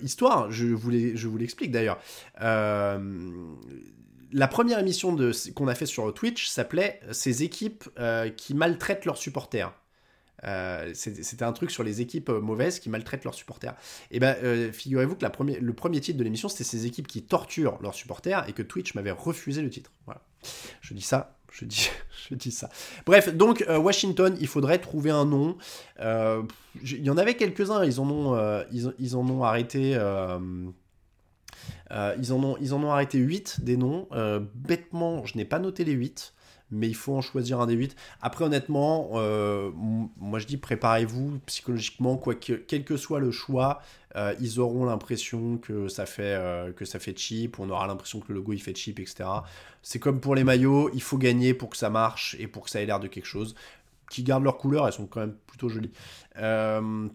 [0.00, 1.98] histoire, je vous, l'explique d'ailleurs.
[2.40, 3.32] Euh,
[4.32, 5.16] la première émission
[5.54, 9.72] qu'on a fait sur Twitch s'appelait Ces équipes euh, qui maltraitent leurs supporters.
[10.46, 13.72] Euh, c'était un truc sur les équipes mauvaises qui maltraitent leurs supporters.
[14.10, 17.78] Et eh ben, figurez-vous que le premier titre de l'émission, c'était ces équipes qui torturent
[17.80, 19.90] leurs supporters et que Twitch m'avait refusé le titre.
[20.04, 20.20] Voilà.
[20.82, 21.88] Je dis ça, je dis,
[22.28, 22.68] je dis ça.
[23.06, 25.56] Bref, donc Washington, il faudrait trouver un nom.
[26.00, 29.90] il y en avait quelques-uns, ils en ont, ils, ils, en ont arrêté.
[29.90, 30.72] ils,
[32.32, 34.08] en ont, ils en ont arrêté 8 des noms.
[34.54, 36.34] bêtement, je n'ai pas noté les 8
[36.70, 37.96] mais il faut en choisir un des 8.
[38.20, 43.80] Après, honnêtement, euh, moi je dis préparez-vous psychologiquement, quoi que, quel que soit le choix,
[44.16, 48.20] euh, ils auront l'impression que ça fait euh, que ça fait cheap, on aura l'impression
[48.20, 49.24] que le logo il fait cheap, etc.
[49.82, 52.70] C'est comme pour les maillots, il faut gagner pour que ça marche et pour que
[52.70, 53.54] ça ait l'air de quelque chose.
[54.10, 55.90] Qui gardent leur couleur, elles sont quand même plutôt jolies.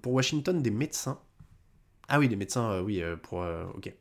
[0.01, 1.19] pour Washington, des médecins.
[2.07, 3.45] Ah oui, des médecins, oui, pour.
[3.75, 3.93] ok.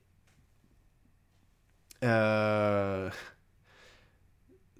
[2.04, 3.10] Euh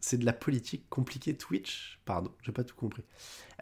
[0.09, 2.01] c'est de la politique compliquée Twitch.
[2.05, 3.03] Pardon, j'ai pas tout compris.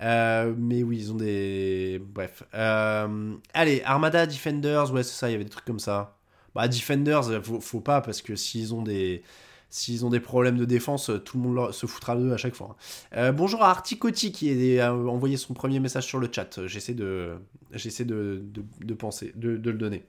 [0.01, 2.01] Euh, mais oui, ils ont des.
[2.01, 2.44] Bref.
[2.55, 6.16] Euh, allez, Armada, Defenders, ouais, c'est ça, il y avait des trucs comme ça.
[6.55, 9.22] Bah, Defenders, faut, faut pas, parce que s'ils ont des.
[9.68, 12.76] S'ils ont des problèmes de défense, tout le monde se foutra d'eux à chaque fois.
[13.16, 16.64] Euh, bonjour à Articoti qui a envoyé son premier message sur le chat.
[16.66, 17.36] J'essaie de,
[17.72, 20.07] j'essaie de, de, penser, de le donner.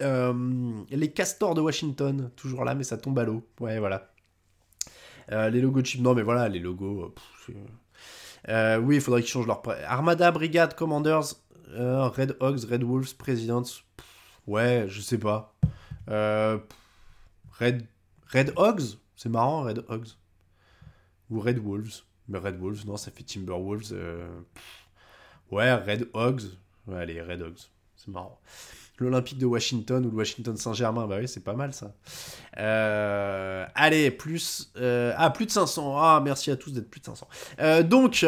[0.00, 3.42] les castors de Washington, toujours là, mais ça tombe à l'eau.
[3.58, 4.12] Ouais, voilà.
[5.32, 7.14] Euh, les logos chip, non, mais voilà, les logos.
[7.48, 7.54] Euh,
[8.48, 9.62] euh, oui, il faudrait qu'ils changent leur.
[9.86, 11.34] Armada, Brigade, Commanders,
[11.74, 13.64] Red Hogs, Red Wolves, Presidents.
[14.46, 15.54] ouais, je sais pas.
[17.58, 17.86] Red,
[18.32, 20.08] Red Hogs C'est marrant, Red Hogs.
[21.30, 22.02] Ou Red Wolves.
[22.28, 23.94] Mais Red Wolves, non, ça fait Timberwolves.
[25.50, 26.42] Ouais, Red Hogs.
[26.92, 27.58] Allez, Red Hogs.
[27.96, 28.40] C'est marrant
[28.98, 31.06] l'Olympique de Washington ou le Washington Saint-Germain.
[31.06, 31.94] Bah oui, c'est pas mal ça.
[32.58, 34.72] Euh, allez, plus.
[34.76, 35.96] Euh, ah, plus de 500.
[35.98, 37.28] Ah, merci à tous d'être plus de 500.
[37.60, 38.24] Euh, donc,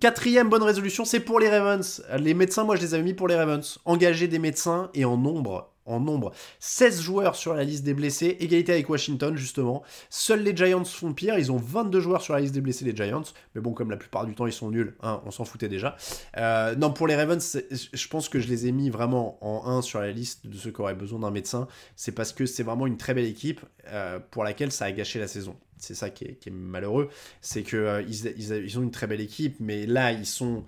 [0.00, 2.02] quatrième bonne résolution, c'est pour les Ravens.
[2.18, 3.78] Les médecins, moi je les avais mis pour les Ravens.
[3.84, 6.32] Engager des médecins et en nombre en nombre.
[6.60, 9.82] 16 joueurs sur la liste des blessés, égalité avec Washington justement.
[10.10, 12.94] Seuls les Giants font pire, ils ont 22 joueurs sur la liste des blessés, les
[12.94, 13.22] Giants.
[13.54, 15.96] Mais bon, comme la plupart du temps ils sont nuls, hein, on s'en foutait déjà.
[16.36, 19.82] Euh, non, pour les Ravens, je pense que je les ai mis vraiment en 1
[19.82, 21.68] sur la liste de ceux qui auraient besoin d'un médecin.
[21.96, 25.18] C'est parce que c'est vraiment une très belle équipe euh, pour laquelle ça a gâché
[25.18, 25.56] la saison.
[25.78, 27.08] C'est ça qui est, malheureux,
[27.40, 30.64] c'est qu'ils euh, ils, ont une très belle équipe, mais là ils sont...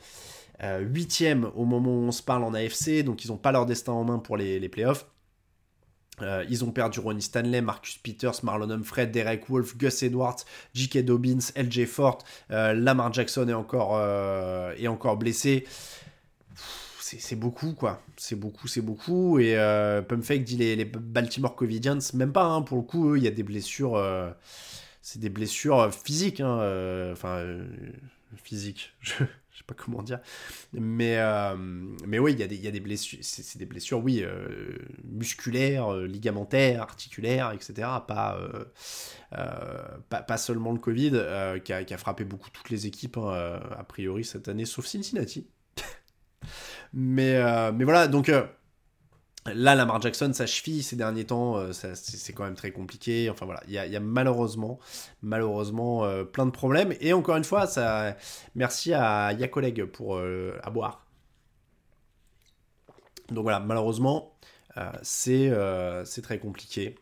[0.62, 3.92] 8 au moment où on se parle en AFC, donc ils n'ont pas leur destin
[3.92, 5.06] en main pour les, les playoffs.
[6.22, 10.44] Euh, ils ont perdu Ronnie Stanley, Marcus Peters, Marlon Humphrey, Derek Wolf, Gus Edwards,
[10.74, 10.98] J.K.
[11.04, 11.86] Dobbins, L.J.
[11.86, 12.18] Fort,
[12.50, 15.66] euh, Lamar Jackson est encore, euh, est encore blessé.
[17.02, 18.00] C'est beaucoup, quoi.
[18.16, 19.40] C'est beaucoup, c'est beaucoup.
[19.40, 19.56] Et
[20.08, 23.32] Pumpfake dit les, les, Baltimore Covidians, même pas, hein, pour le coup, il y a
[23.32, 24.00] des blessures.
[25.02, 26.38] c'est des blessures physiques.
[26.38, 27.44] Hein, enfin,
[28.44, 28.92] physiques.
[29.00, 29.24] Je,
[29.60, 30.20] sais pas comment dire.
[30.72, 31.56] Mais, euh,
[32.06, 34.76] mais oui, il y, a des, y a des blessures, c'est des blessures, oui, euh,
[35.04, 37.88] musculaires, euh, ligamentaires, articulaires, etc.
[38.06, 38.38] Pas,
[40.08, 41.10] pas, seulement le Covid,
[41.64, 44.86] qui a, qui, a, frappé beaucoup toutes les équipes, hein, a priori, cette année, sauf
[44.86, 45.46] Cincinnati.
[46.92, 47.40] mais,
[47.72, 48.30] mais voilà, donc
[49.46, 53.30] Là, Lamar Jackson, sa cheville ces derniers temps, euh, c'est quand même très compliqué.
[53.30, 54.78] Enfin voilà, il y a, malheureusement,
[55.22, 56.94] malheureusement euh, plein de problèmes.
[57.00, 58.16] Et encore une fois, ça,
[58.54, 61.06] merci à Yacoleg pour euh, à boire.
[63.30, 64.34] Donc voilà, malheureusement,
[65.02, 65.52] c'est
[66.22, 66.96] très compliqué.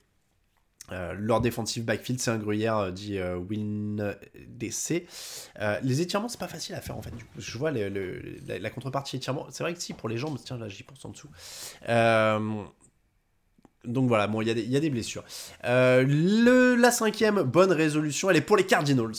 [0.92, 4.14] Euh, leur défensive backfield, c'est un gruyère, euh, dit euh, Win
[4.48, 5.06] DC.
[5.82, 7.12] les étirements, c'est pas facile à faire en fait.
[7.36, 9.46] Je vois la, contrepartie étirement.
[9.50, 11.28] C'est vrai que si, pour les jambes, tiens, là j'y pense en dessous.
[13.84, 15.24] donc voilà, bon, il y, a des blessures.
[15.64, 19.12] Le, la cinquième bonne résolution, elle est pour les Cardinals.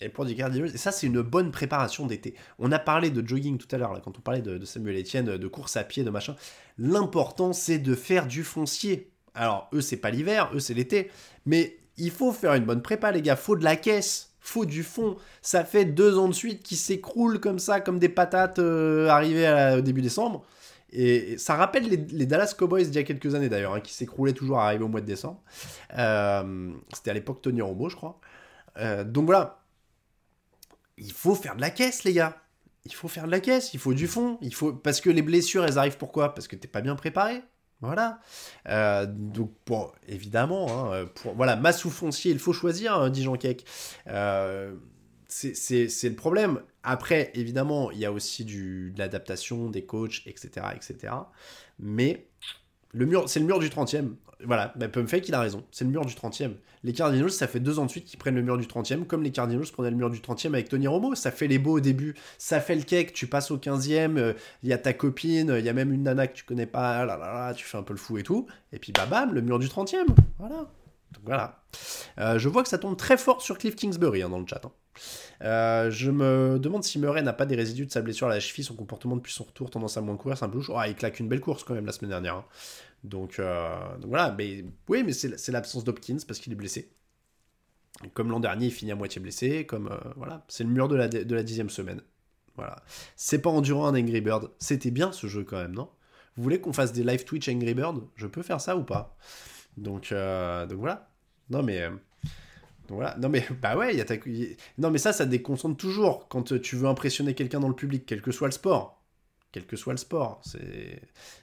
[0.00, 2.36] Et pour les Cardinals, et ça c'est une bonne préparation d'été.
[2.60, 5.48] On a parlé de jogging tout à l'heure, quand on parlait de Samuel Etienne, de
[5.48, 6.36] course à pied, de machin.
[6.78, 11.10] L'important c'est de faire du foncier alors, eux, c'est pas l'hiver, eux, c'est l'été.
[11.46, 13.36] Mais il faut faire une bonne prépa, les gars.
[13.36, 15.16] Faut de la caisse, faut du fond.
[15.42, 19.76] Ça fait deux ans de suite qui s'écroulent comme ça, comme des patates euh, arrivées
[19.78, 20.44] au début décembre.
[20.90, 24.32] Et ça rappelle les, Dallas Cowboys d'il y a quelques années d'ailleurs, hein, qui s'écroulaient
[24.32, 25.40] toujours arriver au mois de décembre.
[25.96, 28.18] Euh, c'était à l'époque Tony Romo, je crois.
[28.78, 29.62] Euh, donc voilà.
[30.96, 32.36] Il faut faire de la caisse, les gars.
[32.86, 34.38] Il faut faire de la caisse, il faut du fond.
[34.40, 34.72] Il faut...
[34.72, 36.34] Parce que les blessures, elles arrivent pourquoi?
[36.34, 37.42] Parce que t'es pas bien préparé.
[37.80, 38.20] Voilà.
[38.68, 39.52] Euh, donc,
[40.08, 43.64] évidemment, hein, pour, voilà, masse ou foncier, il faut choisir, hein, dit Jean Keck.
[44.08, 44.74] Euh,
[45.28, 46.62] c'est le problème.
[46.82, 51.12] Après, évidemment, il y a aussi du, de l'adaptation des coachs, etc., etc.
[51.78, 52.27] Mais
[52.92, 54.10] le mur, c'est le mur du 30e.
[54.44, 54.86] Voilà, bah,
[55.26, 55.64] il a raison.
[55.72, 56.52] C'est le mur du 30e.
[56.84, 59.22] Les Cardinals, ça fait deux ans de suite qu'ils prennent le mur du 30e, comme
[59.22, 61.14] les Cardinals prenaient le mur du 30e avec Tony Romo.
[61.16, 62.14] Ça fait les beaux au début.
[62.38, 64.32] Ça fait le cake, tu passes au 15e, il euh,
[64.62, 67.64] y a ta copine, il y a même une nana que tu connais pas, tu
[67.64, 68.46] fais un peu le fou et tout.
[68.72, 70.06] Et puis, bah bam, le mur du 30e.
[70.38, 70.68] Voilà.
[71.12, 71.60] Donc voilà.
[72.18, 74.60] Euh, je vois que ça tombe très fort sur Cliff Kingsbury hein, dans le chat.
[74.64, 74.72] Hein.
[75.42, 78.40] Euh, je me demande si Murray n'a pas des résidus de sa blessure à la
[78.40, 80.50] cheville, son comportement depuis son retour, tendance à moins courir, c'est un.
[80.74, 82.34] Ah, il claque une belle course quand même la semaine dernière.
[82.34, 82.44] Hein.
[83.04, 83.40] Donc,
[84.04, 86.90] voilà, mais oui, mais c'est l'absence d'Hopkins parce qu'il est blessé.
[88.14, 91.42] Comme l'an dernier, il finit à moitié blessé, comme voilà, c'est le mur de la,
[91.42, 92.00] dixième semaine.
[92.56, 92.82] Voilà.
[93.14, 94.50] C'est pas endurant un Angry Bird.
[94.58, 95.88] C'était bien ce jeu quand même, non?
[96.36, 98.00] Vous voulez qu'on fasse des live Twitch Angry Bird?
[98.16, 99.16] Je peux faire ça ou pas?
[99.76, 101.08] Donc voilà.
[101.50, 101.88] Non mais
[102.90, 103.16] voilà.
[103.18, 104.04] Non mais bah ouais,
[104.78, 108.22] non mais ça, ça déconcentre toujours quand tu veux impressionner quelqu'un dans le public, quel
[108.22, 108.98] que soit le sport.
[109.50, 110.42] Quel que soit le sport,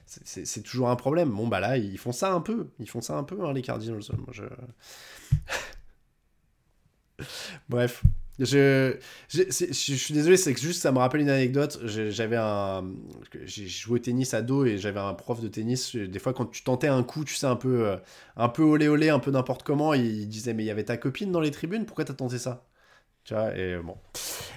[0.06, 1.30] c'est toujours un problème.
[1.30, 3.62] Bon bah là, ils font ça un peu, ils font ça un peu hein, les
[3.62, 4.02] Cardinals.
[7.68, 8.04] Bref,
[8.38, 8.96] je,
[9.28, 11.80] je, je, suis désolé, c'est juste ça me rappelle une anecdote.
[11.84, 12.84] J'avais un,
[13.44, 15.96] j'ai joué au tennis à dos et j'avais un prof de tennis.
[15.96, 17.96] Des fois, quand tu tentais un coup, tu sais un peu, euh,
[18.36, 20.96] un peu olé olé, un peu n'importe comment, il disait mais il y avait ta
[20.96, 21.86] copine dans les tribunes.
[21.86, 22.66] Pourquoi t'as tenté ça?
[23.26, 23.96] Tu vois Et bon.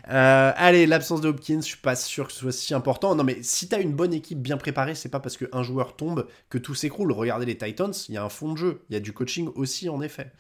[0.09, 3.15] Euh, allez, l'absence de Hopkins, je suis pas sûr que ce soit si important.
[3.15, 6.28] Non, mais si t'as une bonne équipe bien préparée, c'est pas parce qu'un joueur tombe
[6.49, 7.11] que tout s'écroule.
[7.11, 9.49] Regardez les Titans, il y a un fond de jeu, il y a du coaching
[9.55, 10.32] aussi en effet.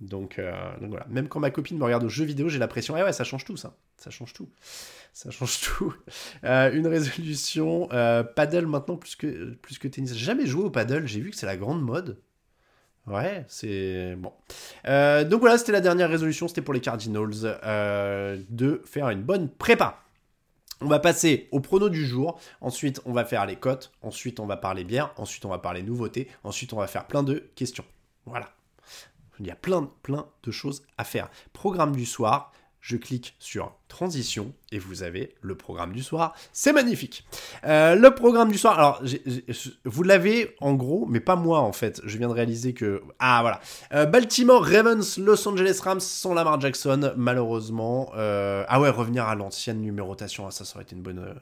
[0.00, 3.02] Donc, euh, voilà, même quand ma copine me regarde aux jeux vidéo, j'ai l'impression, eh
[3.02, 3.74] ouais, ça change tout, ça.
[3.96, 4.50] Ça change tout.
[5.14, 5.94] Ça change tout.
[6.44, 7.88] Euh, une résolution,
[8.36, 10.14] paddle maintenant plus que, plus que tennis.
[10.14, 12.18] Jamais joué au paddle, j'ai vu que c'est la grande mode.
[13.08, 14.32] Ouais, c'est bon.
[14.84, 17.30] donc voilà, c'était la dernière résolution, c'était pour les Cardinals
[18.48, 20.00] de faire une bonne prépa.
[20.80, 24.46] On va passer au prono du jour, ensuite on va faire les cotes, ensuite on
[24.46, 27.84] va parler bière, ensuite on va parler nouveautés, ensuite on va faire plein de questions.
[28.26, 28.50] Voilà.
[29.40, 31.30] Il y a plein, plein de choses à faire.
[31.52, 36.34] Programme du soir, je clique sur transition et vous avez le programme du soir.
[36.52, 37.26] C'est magnifique.
[37.64, 39.02] Euh, le programme du soir, alors
[39.84, 42.00] vous l'avez en gros, mais pas moi en fait.
[42.04, 43.60] Je viens de réaliser que ah voilà,
[43.92, 48.12] euh, Baltimore Ravens, Los Angeles Rams sans Lamar Jackson malheureusement.
[48.16, 51.34] Euh, ah ouais, revenir à l'ancienne numérotation, ah, ça, ça aurait été une bonne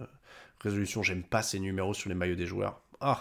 [0.60, 1.02] résolution.
[1.02, 2.80] J'aime pas ces numéros sur les maillots des joueurs.
[3.00, 3.20] Ah.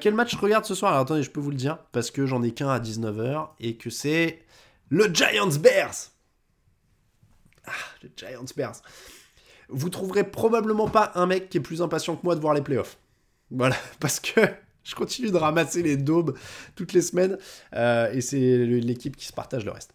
[0.00, 0.92] Quel match regarde ce soir?
[0.92, 3.76] Alors attendez, je peux vous le dire, parce que j'en ai qu'un à 19h et
[3.76, 4.42] que c'est
[4.90, 6.11] le Giants Bears.
[7.66, 8.80] Ah, le Giants Bears.
[9.68, 12.62] Vous trouverez probablement pas un mec qui est plus impatient que moi de voir les
[12.62, 12.98] playoffs.
[13.50, 14.40] Voilà, parce que
[14.84, 16.36] je continue de ramasser les daubes
[16.74, 17.38] toutes les semaines
[17.74, 19.94] euh, et c'est l'équipe qui se partage le reste.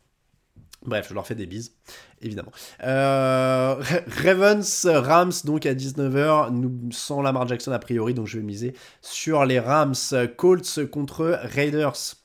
[0.85, 1.73] Bref, je leur fais des bises,
[2.21, 2.51] évidemment.
[2.83, 3.75] Euh,
[4.23, 8.73] Ravens, Rams, donc à 19h, nous, sans Lamar Jackson a priori, donc je vais miser
[9.01, 9.95] sur les Rams.
[10.37, 12.16] Colts contre Raiders.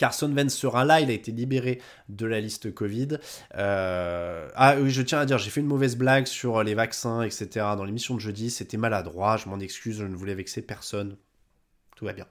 [0.00, 1.78] Carson Wentz sera là, il a été libéré
[2.08, 3.18] de la liste Covid.
[3.56, 7.20] Euh, ah oui, je tiens à dire, j'ai fait une mauvaise blague sur les vaccins,
[7.20, 7.48] etc.
[7.76, 11.18] dans l'émission de jeudi, c'était maladroit, je m'en excuse, je ne voulais vexer personne.
[12.00, 12.24] Tout va bien.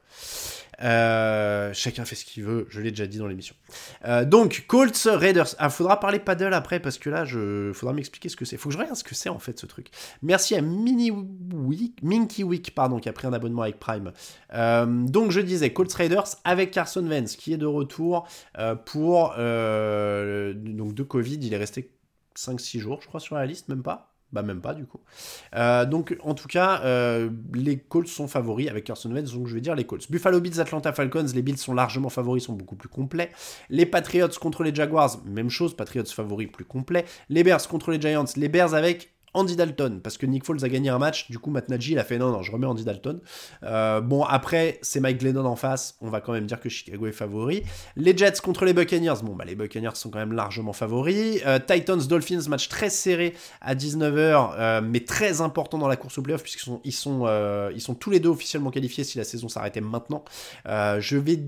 [0.82, 3.53] Euh, chacun fait ce qu'il veut, je l'ai déjà dit dans l'émission.
[4.03, 5.49] Euh, donc, Colts Raiders.
[5.59, 8.57] Ah, faudra parler paddle après parce que là, je faudra m'expliquer ce que c'est.
[8.57, 9.91] Faut que je regarde ce que c'est en fait ce truc.
[10.24, 14.11] Merci à Mini Week, Minky Week, pardon, qui a pris un abonnement avec Prime.
[14.55, 18.28] Euh, donc, je disais Colts Raiders avec Carson Wentz qui est de retour
[18.86, 21.38] pour donc de Covid.
[21.43, 21.91] Il est resté
[22.36, 24.09] 5-6 jours, je crois, sur la liste, même pas.
[24.32, 25.00] Bah même pas du coup.
[25.56, 29.56] Euh, donc en tout cas, euh, les Colts sont favoris avec Carson Wentz, donc je
[29.56, 30.10] vais dire les Colts.
[30.12, 33.32] Buffalo Bills, Atlanta Falcons, les Bills sont largement favoris, sont beaucoup plus complets.
[33.70, 37.06] Les Patriots contre les Jaguars, même chose, Patriots favoris plus complets.
[37.30, 40.70] Les Bears contre les Giants, les Bears avec Andy Dalton, parce que Nick Foles a
[40.70, 43.20] gagné un match, du coup Matt Nagy a fait non, non, je remets Andy Dalton.
[43.64, 47.08] Euh, bon, après, c'est Mike Glennon en face, on va quand même dire que Chicago
[47.08, 47.64] est favori.
[47.96, 51.42] Les Jets contre les Buccaneers, bon, bah les Buccaneers sont quand même largement favoris.
[51.46, 56.18] Euh, Titans Dolphins, match très serré à 19h, euh, mais très important dans la course
[56.18, 57.28] au playoff, puisqu'ils ils sont,
[57.74, 60.24] ils sont tous les deux officiellement qualifiés si la saison s'arrêtait maintenant.
[60.66, 61.40] je vais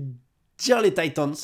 [0.58, 1.34] dire les Titans.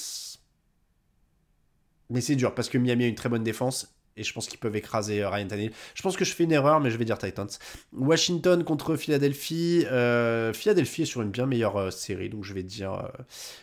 [2.11, 4.59] Mais c'est dur parce que Miami a une très bonne défense et je pense qu'ils
[4.59, 5.73] peuvent écraser euh, Ryan Tannehill.
[5.95, 7.49] Je pense que je fais une erreur, mais je vais dire Titans.
[7.93, 9.85] Washington contre Philadelphie.
[9.91, 13.11] Euh, Philadelphie est sur une bien meilleure euh, série, donc je vais dire,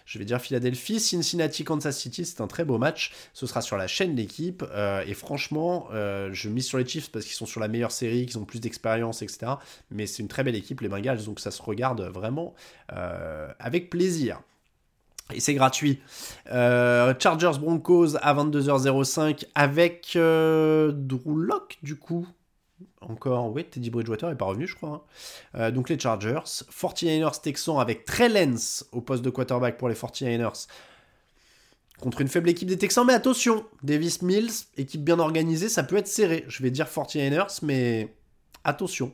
[0.05, 0.99] je vais dire Philadelphie.
[0.99, 3.11] Cincinnati, Kansas City, c'est un très beau match.
[3.33, 4.63] Ce sera sur la chaîne d'équipe.
[5.05, 8.37] et franchement, je mise sur les Chiefs parce qu'ils sont sur la meilleure série, qu'ils
[8.37, 9.53] ont plus d'expérience, etc.
[9.91, 12.53] Mais c'est une très belle équipe, les Bengals, donc ça se regarde vraiment
[13.59, 14.41] avec plaisir.
[15.33, 16.01] Et c'est gratuit.
[16.51, 22.27] Euh, Chargers Broncos à 22h05 avec euh, Drew Locke, du coup.
[23.01, 24.89] Encore, oui, Teddy Bridgewater n'est pas revenu, je crois.
[24.89, 25.01] Hein.
[25.59, 26.39] Euh, donc les Chargers.
[26.43, 30.67] 49ers Texans avec Trey Lance au poste de quarterback pour les 49ers.
[31.99, 35.95] Contre une faible équipe des Texans, mais attention, Davis Mills, équipe bien organisée, ça peut
[35.95, 36.43] être serré.
[36.49, 38.13] Je vais dire 49ers, mais
[38.65, 39.13] attention.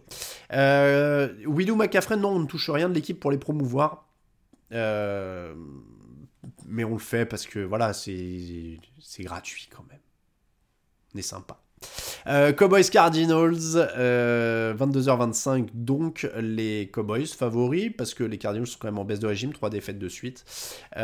[0.51, 4.07] Euh, Willou McCaffrey, non, on ne touche rien de l'équipe pour les promouvoir.
[6.65, 8.79] Mais on le fait parce que voilà, c'est
[9.19, 9.99] gratuit quand même.
[11.13, 11.61] On est sympa.
[12.25, 13.57] Cowboys Cardinals,
[14.77, 19.25] 22h25, donc les Cowboys favoris, parce que les Cardinals sont quand même en baisse de
[19.25, 20.45] régime, trois défaites de suite.
[20.93, 20.99] c'est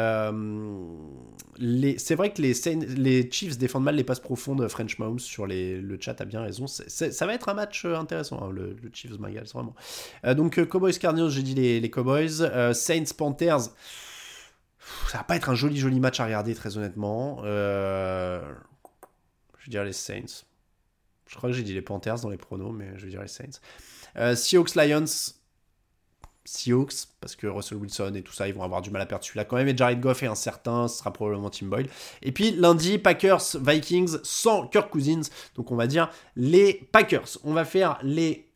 [2.15, 2.53] vrai que les,
[2.95, 6.41] les Chiefs défendent mal les passes profondes French Mahomes sur les, le chat a bien
[6.41, 6.67] raison.
[6.67, 9.73] ça va être un match intéressant, hein, le, Chiefs Bengals, vraiment.
[10.35, 12.73] donc Cowboys Cardinals, j'ai dit les, les Cowboys.
[12.73, 13.71] Saints Panthers
[15.09, 17.41] ça va pas être un joli joli match à regarder très honnêtement.
[17.43, 18.41] Euh,
[19.59, 20.45] je vais dire les Saints.
[21.27, 23.27] Je crois que j'ai dit les Panthers dans les pronos, mais je vais dire les
[23.27, 23.59] Saints.
[24.17, 25.33] Euh, Seahawks Lions.
[26.45, 29.25] Seahawks, parce que Russell Wilson et tout ça, ils vont avoir du mal à perdre
[29.25, 29.67] celui-là quand même.
[29.67, 31.89] Et Jared Goff est incertain, ce sera probablement Tim Boyle.
[32.21, 35.23] Et puis lundi, Packers Vikings sans Kirk Cousins.
[35.55, 37.37] Donc on va dire les Packers.
[37.43, 38.47] On va faire les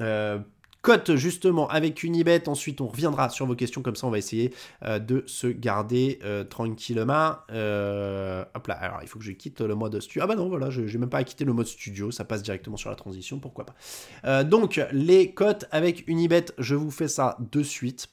[0.00, 0.40] euh,
[0.82, 2.48] cote justement avec Unibet.
[2.48, 3.82] Ensuite, on reviendra sur vos questions.
[3.82, 4.52] Comme ça, on va essayer
[4.84, 7.36] euh, de se garder euh, tranquillement.
[7.50, 10.22] Euh, hop là, alors il faut que je quitte le mode studio.
[10.24, 12.10] Ah bah non, voilà, je n'ai même pas à quitter le mode studio.
[12.10, 14.44] Ça passe directement sur la transition, pourquoi pas.
[14.44, 18.08] donc, les cotes avec Unibet, je vous fais ça de suite.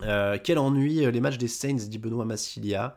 [0.00, 2.96] quel ennui, les matchs des Saints, dit Benoît Massilia.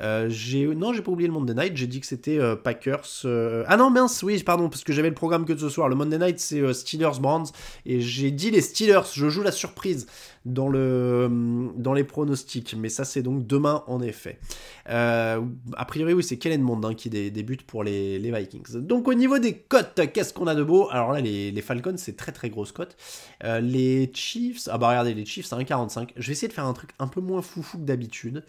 [0.00, 0.30] Euh,
[0.74, 1.76] non, j'ai pas oublié le Monday Night.
[1.76, 3.06] J'ai dit que c'était euh, Packers.
[3.24, 5.88] Euh, ah non, mince, oui, pardon, parce que j'avais le programme que de ce soir.
[5.88, 7.44] Le Monday Night, c'est Steelers Brands
[7.84, 9.02] et j'ai dit les Steelers.
[9.12, 10.06] Je joue la surprise
[10.44, 11.30] dans le
[11.76, 14.40] dans les pronostics, mais ça c'est donc demain en effet.
[14.86, 18.78] a priori, oui, c'est Kellen Mond hein, qui débute pour les, les, Vikings.
[18.80, 20.88] Donc au niveau des cotes, qu'est-ce qu'on a de beau?
[20.90, 22.96] Alors là, les, les Falcons, c'est très très grosse cote.
[23.42, 26.08] les Chiefs, ah bah regardez, les Chiefs, c'est 1,45.
[26.16, 28.42] Je vais essayer de faire un truc un peu moins foufou que d'habitude.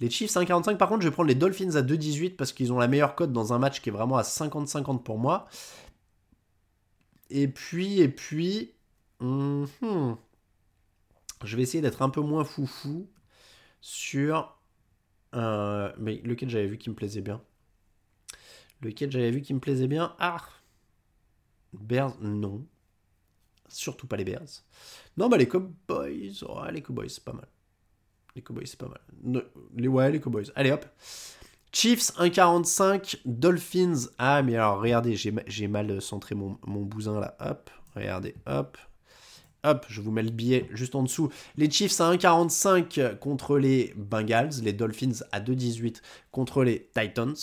[0.00, 0.76] Les Chiefs 1,45.
[0.76, 3.32] Par contre, je vais prendre les Dolphins à 2,18 parce qu'ils ont la meilleure cote
[3.32, 5.48] dans un match qui est vraiment à 50-50 pour moi.
[7.30, 8.74] Et puis, et puis.
[9.20, 10.16] Mhm.
[11.44, 13.08] je vais essayer d'être un peu moins foufou
[13.80, 14.56] sur.
[15.34, 17.42] Euh, mais lequel j'avais vu qui me plaisait bien?
[18.80, 20.14] Lequel j'avais vu qui me plaisait bien?
[20.18, 20.38] Ah
[21.72, 22.66] Bears, non.
[23.68, 24.64] Surtout pas les Bears.
[25.16, 26.42] Non, bah les Cowboys.
[26.48, 27.48] Oh, les Cowboys, c'est pas mal.
[28.38, 29.44] Les Cowboys, c'est pas mal.
[29.74, 30.52] les, ouais, les Cowboys.
[30.54, 30.86] Allez hop.
[31.72, 33.18] Chiefs 1,45.
[33.24, 34.10] Dolphins.
[34.16, 37.36] Ah, mais alors, regardez, j'ai mal centré mon, mon bousin là.
[37.40, 37.68] Hop.
[37.96, 38.78] Regardez, hop.
[39.64, 41.30] Hop, je vous mets le billet juste en dessous.
[41.56, 44.62] Les Chiefs à 1,45 contre les Bengals.
[44.62, 45.96] Les Dolphins à 2,18
[46.30, 47.34] contre les Titans.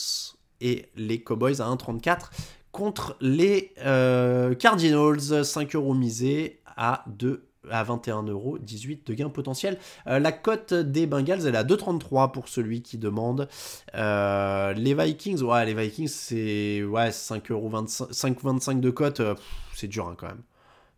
[0.61, 2.29] Et les Cowboys à 1,34
[2.71, 5.43] contre les euh, Cardinals.
[5.43, 9.78] 5 euros misés à 2 à 21 euros, 18 de gain potentiel.
[10.07, 13.47] Euh, la cote des Bengals, elle est à 2,33 pour celui qui demande.
[13.95, 19.36] Euh, les Vikings, ouais, les Vikings, c'est ouais, 5,25 de cote, euh,
[19.74, 20.41] c'est dur hein, quand même.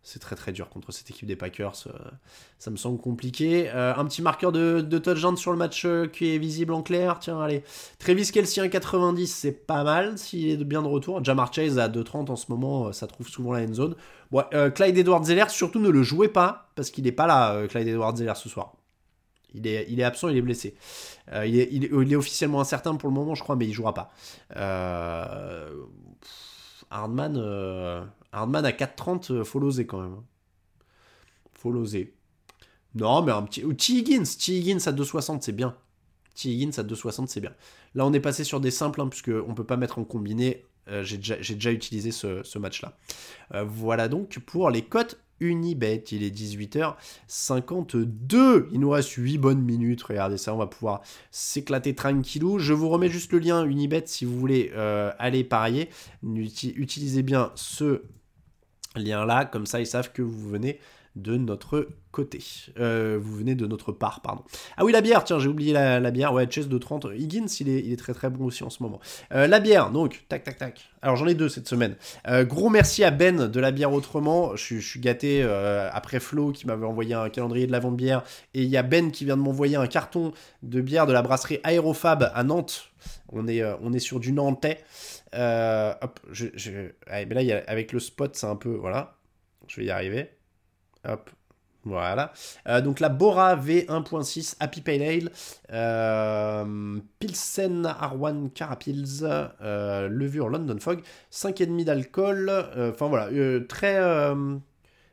[0.02, 1.74] C'est très très dur contre cette équipe des Packers.
[2.58, 3.68] ça me semble compliqué.
[3.68, 7.18] un petit marqueur de, de touchdown sur le match qui est visible en clair.
[7.18, 7.62] Tiens, allez.
[7.98, 11.22] Travis Kelsey 1,90, c'est pas mal s'il est bien de retour.
[11.22, 13.96] Jamar Chase à 2,30 en ce moment, ça trouve souvent la end zone.
[14.52, 17.66] Euh, Clyde Edward Zeller, surtout ne le jouez pas, parce qu'il n'est pas là, euh,
[17.66, 18.74] Clyde Edward Zeller, ce soir.
[19.54, 20.76] Il est, absent, il est blessé.
[21.32, 23.94] Euh, il, est, il, est, officiellement incertain pour le moment, je crois, mais il jouera
[23.94, 24.10] pas.
[26.90, 27.34] Hardman,
[28.32, 30.16] Hardman à 4,30, faut l'oser quand même.
[31.52, 32.14] Faut l'oser.
[32.94, 33.64] Non, mais un petit.
[33.64, 33.94] Ou T.
[33.94, 34.58] Higgins, T.
[34.58, 35.76] Higgins à 2,60, c'est bien.
[36.34, 36.50] T.
[36.50, 37.54] Higgins à 2,60, c'est bien.
[37.94, 40.64] Là, on est passé sur des simples, hein, puisque on peut pas mettre en combiné
[40.90, 42.96] euh, j'ai déjà, utilisé ce, match-là.
[43.54, 46.02] Euh, voilà donc pour les cotes Unibet.
[46.10, 48.66] Il est 18h52.
[48.72, 50.02] Il nous reste 8 bonnes minutes.
[50.02, 52.58] Regardez ça, on va pouvoir s'éclater tranquillou.
[52.58, 55.90] Je vous remets juste le lien Unibet si vous voulez euh, aller parier.
[56.24, 58.02] Utilisez bien ce
[58.98, 59.44] lien-là.
[59.44, 60.78] Comme ça, ils savent que vous venez
[61.22, 62.40] de notre côté.
[62.78, 64.42] Euh, vous venez de notre part, pardon.
[64.76, 66.32] Ah oui, la bière, tiens, j'ai oublié la, bière.
[66.32, 67.06] Ouais, Chess de 30.
[67.16, 69.00] Higgins, il est, il est très très bon aussi en ce moment.
[69.32, 70.90] Euh, la bière, donc, tac, tac, tac.
[71.02, 71.96] Alors j'en ai deux cette semaine.
[72.26, 74.56] Euh, gros merci à Ben de la bière autrement.
[74.56, 75.42] Je, suis gâté
[75.92, 78.22] après Flo qui m'avait envoyé un calendrier de la vente bière.
[78.54, 81.22] Et il y a Ben qui vient de m'envoyer un carton de bière de la
[81.22, 82.90] brasserie Aérofab à Nantes.
[83.30, 84.78] On est, on est sur du Nantais.
[85.34, 86.70] hop, je, je...
[87.10, 88.74] mais là, avec le spot, c'est un peu.
[88.74, 89.18] Voilà.
[89.68, 90.30] Je vais y arriver.
[91.88, 92.32] Voilà.
[92.66, 95.30] Euh, donc la Bora V1.6 Happy Pale Ale,
[95.72, 102.50] euh, Pilsen Arwan Carapils, euh, levure London Fog, 5,5 d'alcool.
[102.76, 103.30] Enfin voilà,
[103.68, 103.98] très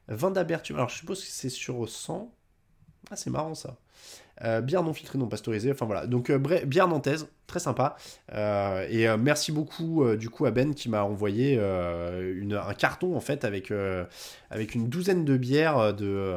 [0.07, 0.75] vin d'amertume.
[0.75, 2.31] Alors je suppose que c'est sur 100.
[3.11, 3.77] Ah c'est marrant ça.
[4.43, 5.71] Euh, non filtrée, non pasteurisée.
[5.71, 6.07] Enfin voilà.
[6.07, 7.95] Donc euh, bière nantaise, très sympa.
[8.33, 13.45] Euh, et merci beaucoup du coup à Ben qui m'a envoyé un carton en fait
[13.45, 16.35] avec une douzaine de bières de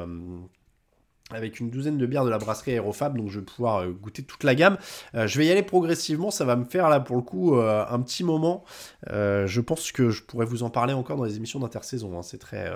[1.31, 4.23] avec une douzaine de bières de la brasserie Aerofab, donc je vais pouvoir euh, goûter
[4.23, 4.79] toute la gamme.
[5.15, 7.85] Euh, je vais y aller progressivement, ça va me faire là pour le coup euh,
[7.89, 8.65] un petit moment.
[9.07, 12.23] je pense que je pourrais vous en parler encore dans les émissions d'intersaison, hein.
[12.23, 12.71] c'est très,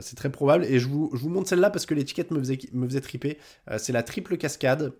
[0.00, 0.64] c'est très probable.
[0.64, 3.38] Et je vous, je vous montre celle-là parce que l'étiquette me faisait, me faisait triper.
[3.78, 4.92] c'est la triple cascade.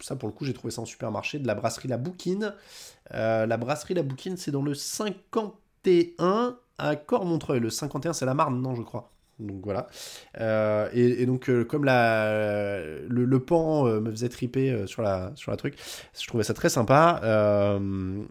[0.00, 2.54] ça pour le coup j'ai trouvé ça en supermarché, de la brasserie La Bouquine.
[3.10, 7.60] la brasserie La Bouquine c'est dans le 51 à Cormontreuil.
[7.60, 9.10] Le 51 c'est la Marne, non je crois.
[9.38, 9.86] Donc voilà.
[10.40, 15.56] Euh, et, donc, euh, comme le, pan euh, me faisait triper sur, la, sur la
[15.56, 15.74] truc,
[16.18, 17.20] je trouvais ça très sympa.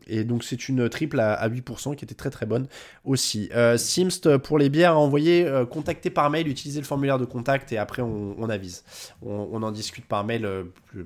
[0.08, 2.68] et donc, c'est une triple à, 8% qui était très très bonne
[3.06, 3.50] aussi.
[3.78, 7.78] Simst pour les bières à envoyer, contacter par mail, utiliser le formulaire de contact et
[7.78, 8.84] après on, avise.
[9.22, 10.48] On, en discute par mail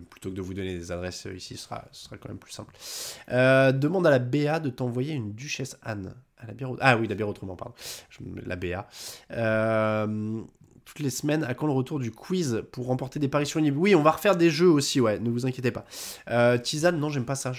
[0.09, 2.51] plutôt que de vous donner des adresses ici, ce sera, ce sera quand même plus
[2.51, 2.73] simple.
[3.29, 6.13] demande à la BA de t'envoyer une Duchesse Anne.
[6.79, 7.73] Ah oui, la bière autrement, pardon.
[8.45, 8.87] La BA.
[9.31, 10.41] Euh,
[10.85, 13.75] toutes les semaines, à quand le retour du quiz pour remporter des paris sur une
[13.75, 15.85] Oui, on va refaire des jeux aussi, ouais, ne vous inquiétez pas.
[16.29, 17.51] Euh, tisane, non, j'aime pas ça.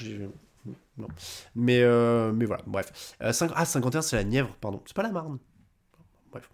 [1.55, 3.17] Mais, euh, mais voilà, bref.
[3.21, 4.83] ah, 51, c'est la Nièvre, pardon.
[4.87, 5.39] C'est pas la Marne.
[6.31, 6.51] Bref,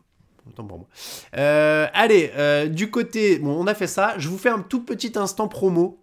[0.46, 0.88] autant pour moi.
[1.32, 3.38] allez, du côté.
[3.38, 4.14] Bon, on a fait ça.
[4.18, 5.98] Je vous fais un tout petit instant promo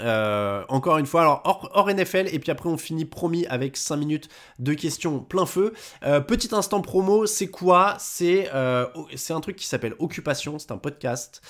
[0.00, 3.96] euh, encore une fois, alors hors, NFL, et puis après on finit promis avec 5
[3.96, 4.28] minutes
[4.58, 5.72] de questions plein feu.
[6.02, 7.96] Euh, petit instant promo, c'est quoi?
[7.98, 11.40] C'est euh, c'est un truc qui s'appelle Occupation, c'est un podcast.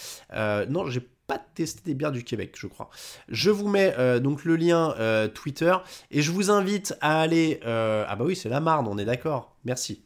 [0.68, 2.90] non, j'ai pas testé des bières du Québec, je crois.
[3.28, 4.94] Je vous mets donc le lien
[5.32, 5.74] Twitter,
[6.10, 7.60] et je vous invite à aller...
[7.64, 10.02] ah bah oui, c'est la Marne, on est d'accord, merci.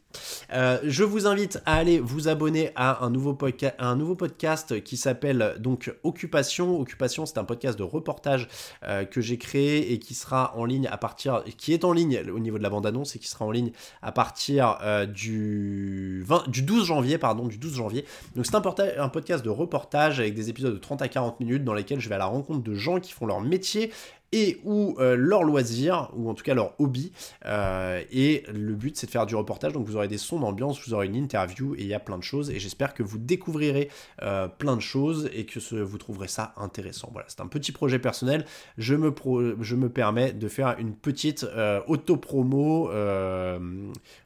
[0.53, 5.93] Euh, je vous invite à aller vous abonner à un nouveau, podcast qui s'appelle donc
[6.03, 6.79] Occupation.
[6.79, 8.47] Occupation, c'est un podcast de reportage
[8.83, 12.21] euh, que j'ai créé et qui sera en ligne à partir, qui est en ligne
[12.31, 16.49] au niveau de la bande-annonce et qui sera en ligne à partir euh, du, 20,
[16.49, 18.05] du 12 janvier, pardon, du 12 janvier.
[18.35, 21.73] Donc c'est un podcast de reportage avec des épisodes de 30 à 40 minutes dans
[21.73, 23.91] lesquels je vais à la rencontre de gens qui font leur métier
[24.31, 27.11] et ou euh, leur loisir, ou en tout cas leur hobby.
[27.45, 29.73] Euh, et le but, c'est de faire du reportage.
[29.73, 32.17] Donc vous aurez des sons d'ambiance, vous aurez une interview, et il y a plein
[32.17, 32.49] de choses.
[32.51, 33.89] Et j'espère que vous découvrirez
[34.21, 37.09] euh, plein de choses et que vous trouverez ça intéressant.
[37.11, 38.45] Voilà, c'est un petit projet personnel.
[38.77, 39.13] Je me,
[39.61, 41.45] je me permets de faire une petite
[41.87, 42.89] auto-promo,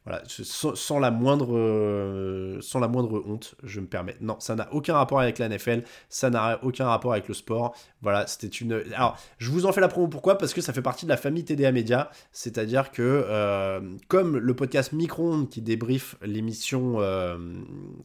[0.06, 3.56] voilà, sans, la moindre, sans la moindre honte.
[3.64, 4.16] Je me permets.
[4.22, 7.76] Non, ça n'a aucun rapport avec la NFL, ça n'a aucun rapport avec le sport.
[8.02, 8.84] Voilà, c'était une.
[8.96, 11.44] Alors, je vous en fais la pourquoi Parce que ça fait partie de la famille
[11.44, 17.38] TDA Media, c'est-à-dire que euh, comme le podcast Micron qui débriefe l'émission euh,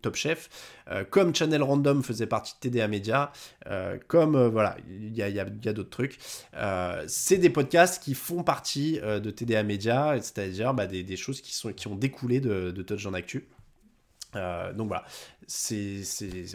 [0.03, 0.49] Top Chef,
[0.91, 3.33] euh, comme Channel Random faisait partie de TDA Media,
[4.07, 6.19] comme voilà, il y a, d'autres trucs,
[7.07, 11.73] c'est des podcasts qui font partie de TDA Media, c'est-à-dire bah, des, choses qui, sont,
[11.73, 13.47] qui ont découlé de, de Touch en Actu.
[14.35, 15.05] Donc voilà,
[15.47, 16.03] c'est,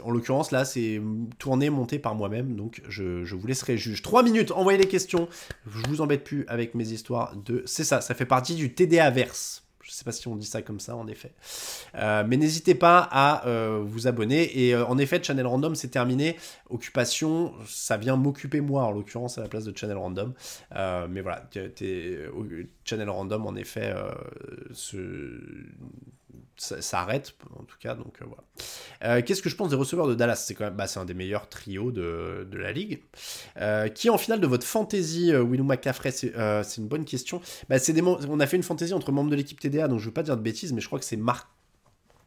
[0.04, 1.02] en l'occurrence là, c'est
[1.40, 4.02] tourné, monté par moi-même, donc je, vous laisserai juge.
[4.02, 5.28] 3 minutes, envoyez les questions.
[5.66, 7.64] Je vous embête plus avec mes histoires de.
[7.66, 9.64] C'est ça, ça fait partie du TDA verse.
[9.84, 11.34] Je sais pas si on dit ça comme ça en effet.
[11.96, 14.66] Euh, mais n'hésitez pas à euh, vous abonner.
[14.66, 16.38] Et euh, en effet, Channel Random c'est terminé.
[16.70, 20.34] Occupation, ça vient m'occuper moi en l'occurrence à la place de Channel Random.
[21.10, 21.50] mais voilà,
[22.86, 23.94] Channel Random en effet
[24.72, 25.08] ce
[26.58, 27.96] ça, arrête en tout cas.
[27.96, 28.44] Donc euh, voilà.
[29.04, 30.36] Euh, qu'est-ce que je pense des receveurs de Dallas?
[30.36, 33.02] C'est quand même, bah, c'est un des meilleurs trios de, la ligue.
[33.58, 37.42] Euh, qui en finale de votre fantasy, Willou McCaffrey C'est une bonne question.
[37.70, 40.14] Bah, des, on a fait une fantasy entre membres de l'équipe TDA, donc je veux
[40.14, 41.48] pas dire de bêtises, mais je crois que c'est Marc,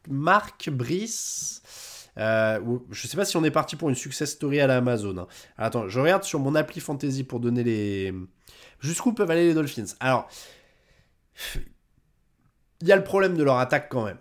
[0.08, 1.62] Marc Brice.
[2.16, 5.18] je sais pas si on est parti pour une success story à la Amazon.
[5.18, 5.26] Hein.
[5.56, 8.14] Attends, je regarde sur mon appli fantasy pour donner les.
[8.80, 10.28] Jusqu'où peuvent aller les Dolphins Alors,
[12.80, 14.18] il y a le problème de leur attaque quand même.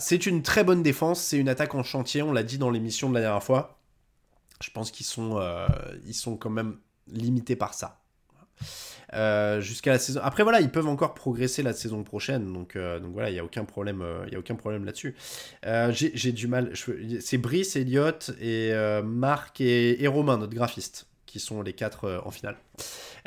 [0.00, 3.08] C'est une très bonne défense, c'est une attaque en chantier, on l'a dit dans l'émission
[3.08, 3.78] de la dernière fois.
[4.62, 5.66] Je pense qu'ils sont, euh,
[6.40, 8.00] quand même limités par ça.
[9.12, 10.20] Euh, jusqu'à la saison.
[10.22, 13.44] Après voilà, ils peuvent encore progresser la saison prochaine, donc, euh, voilà, il y a
[13.44, 15.14] aucun problème, il y a aucun problème là-dessus.
[15.62, 16.72] J'ai du mal.
[17.20, 18.72] C'est Brice, Elliott et
[19.04, 21.06] Marc et, et Romain, notre graphiste
[21.40, 22.56] sont les quatre euh, en finale.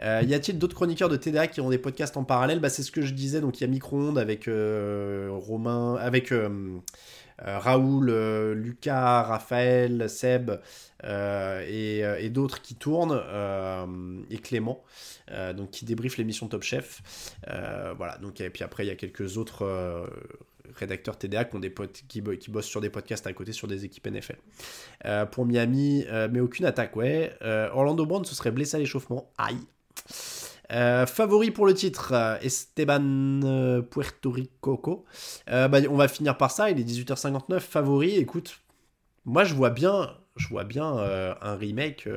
[0.01, 2.59] Euh, y a-t-il d'autres chroniqueurs de TDA qui ont des podcasts en parallèle?
[2.59, 6.33] Bah, C'est ce que je disais, donc il y a Micro-ondes avec euh, Romain, avec
[7.37, 8.11] Raoul,
[8.53, 10.51] Lucas, Raphaël, Seb
[11.03, 13.21] et, d'autres qui tournent,
[14.29, 14.83] et Clément,
[15.55, 17.01] donc qui débriefent l'émission Top Chef.
[17.45, 19.65] voilà, donc, et puis après il y a quelques autres
[20.75, 21.73] rédacteurs TDA qui, ont des
[22.07, 24.37] qui, bossent sur des podcasts à côté sur des équipes NFL.
[25.05, 27.35] Euh, pour Miami, euh, mais aucune attaque, ouais.
[27.41, 29.31] Euh, Orlando Brown se serait blessé à l'échauffement.
[29.37, 29.59] Aïe.
[31.07, 35.05] favori pour le titre, Esteban Puerto Rico.
[35.47, 37.59] Bah, on va finir par ça, il est 18h59.
[37.59, 38.59] Favori, écoute,
[39.25, 42.07] moi je vois bien, je vois bien un remake,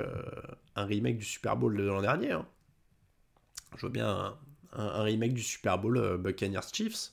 [0.76, 2.32] un remake du Super Bowl de l'an dernier.
[2.32, 2.46] Hein.
[3.76, 4.36] Je vois bien
[4.72, 7.12] un, remake du Super Bowl Buccaneers Chiefs.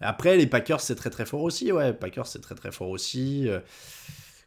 [0.00, 1.72] Après, les Packers, c'est très très fort aussi.
[1.72, 3.48] Ouais, Packers, c'est très très fort aussi.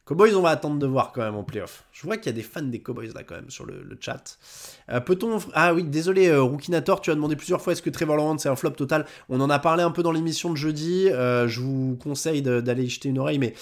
[0.08, 1.84] Cowboys, on va attendre de voir quand même en playoff.
[1.92, 4.40] Je vois qu'il y a des fans des Cowboys là quand même sur le, chat.
[4.90, 5.40] Euh, peut-on.
[5.54, 8.50] Ah oui, désolé, euh, Rookinator, tu as demandé plusieurs fois est-ce que Trevor Lawrence c'est
[8.50, 9.06] un flop total?
[9.28, 11.10] On en a parlé un peu dans l'émission de jeudi.
[11.10, 13.54] Euh, je vous conseille d'aller y jeter une oreille, mais.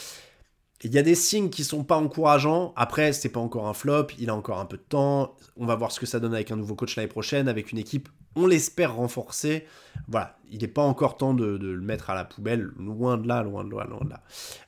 [0.83, 2.71] Il y a des signes qui sont pas encourageants.
[2.75, 5.35] Après, c'est pas encore un flop, il a encore un peu de temps.
[5.57, 7.79] On va voir ce que ça donne avec un nouveau coach l'année prochaine, avec une
[7.79, 9.65] équipe on l'espère renforcer.
[10.07, 13.43] Voilà, il n'est pas encore temps de, le mettre à la poubelle, loin de là,
[13.43, 14.21] loin de là, loin de là.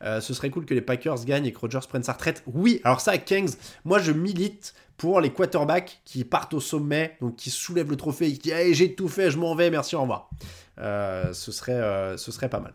[0.03, 2.43] Euh, ce serait cool que les Packers gagnent et que Rodgers prenne sa retraite.
[2.47, 3.55] Oui, alors ça, Kings,
[3.86, 8.28] moi je milite pour les quarterbacks qui partent au sommet, donc qui soulèvent le trophée
[8.28, 10.30] et qui disent j'ai tout fait, je m'en vais, merci, au revoir.
[10.80, 12.74] Euh, ce, serait, euh, ce serait pas mal.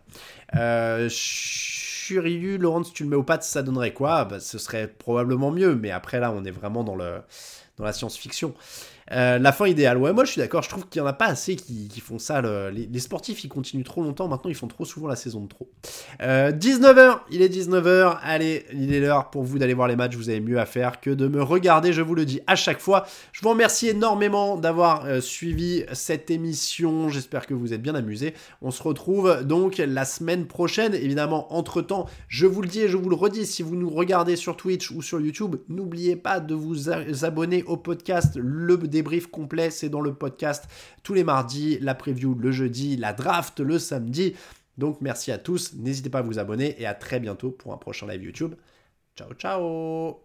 [0.55, 4.25] Euh, Churilu, Laurence, tu le mets au pattes, ça donnerait quoi?
[4.25, 7.21] Bah, Ce serait probablement mieux, mais après là, on est vraiment dans, le,
[7.77, 8.53] dans la science-fiction.
[9.11, 11.13] Euh, la fin idéale, ouais, moi je suis d'accord, je trouve qu'il n'y en a
[11.13, 12.41] pas assez qui, font ça.
[12.41, 15.69] les, sportifs, ils continuent trop longtemps, maintenant ils font trop souvent la saison de trop.
[16.21, 20.15] 19h, euh, il est 19h, allez, il est l'heure pour vous d'aller voir les matchs,
[20.15, 22.79] vous avez mieux à faire que de me regarder, je vous le dis à chaque
[22.79, 23.05] fois.
[23.31, 28.33] Je vous remercie énormément d'avoir euh, suivi cette émission, j'espère que vous êtes bien amusés.
[28.61, 32.97] On se retrouve donc la semaine prochaine, évidemment, entre-temps, je vous le dis et je
[32.97, 36.55] vous le redis, si vous nous regardez sur Twitch ou sur YouTube, n'oubliez pas de
[36.55, 36.89] vous
[37.23, 40.69] abonner au podcast Le débrief complet, c'est dans le podcast
[41.03, 44.35] tous les mardis, la preview le jeudi, la draft le samedi.
[44.77, 47.77] Donc merci à tous, n'hésitez pas à vous abonner et à très bientôt pour un
[47.77, 48.55] prochain live YouTube.
[49.15, 50.21] Ciao ciao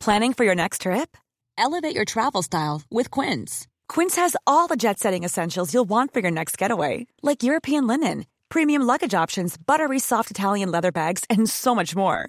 [0.00, 1.16] Planning for your next trip?
[1.56, 3.68] Elevate your travel style with Quince.
[3.88, 8.24] Quince has all the jet-setting essentials you'll want for your next getaway, like European linen,
[8.48, 12.28] premium luggage options, buttery soft Italian leather bags, and so much more.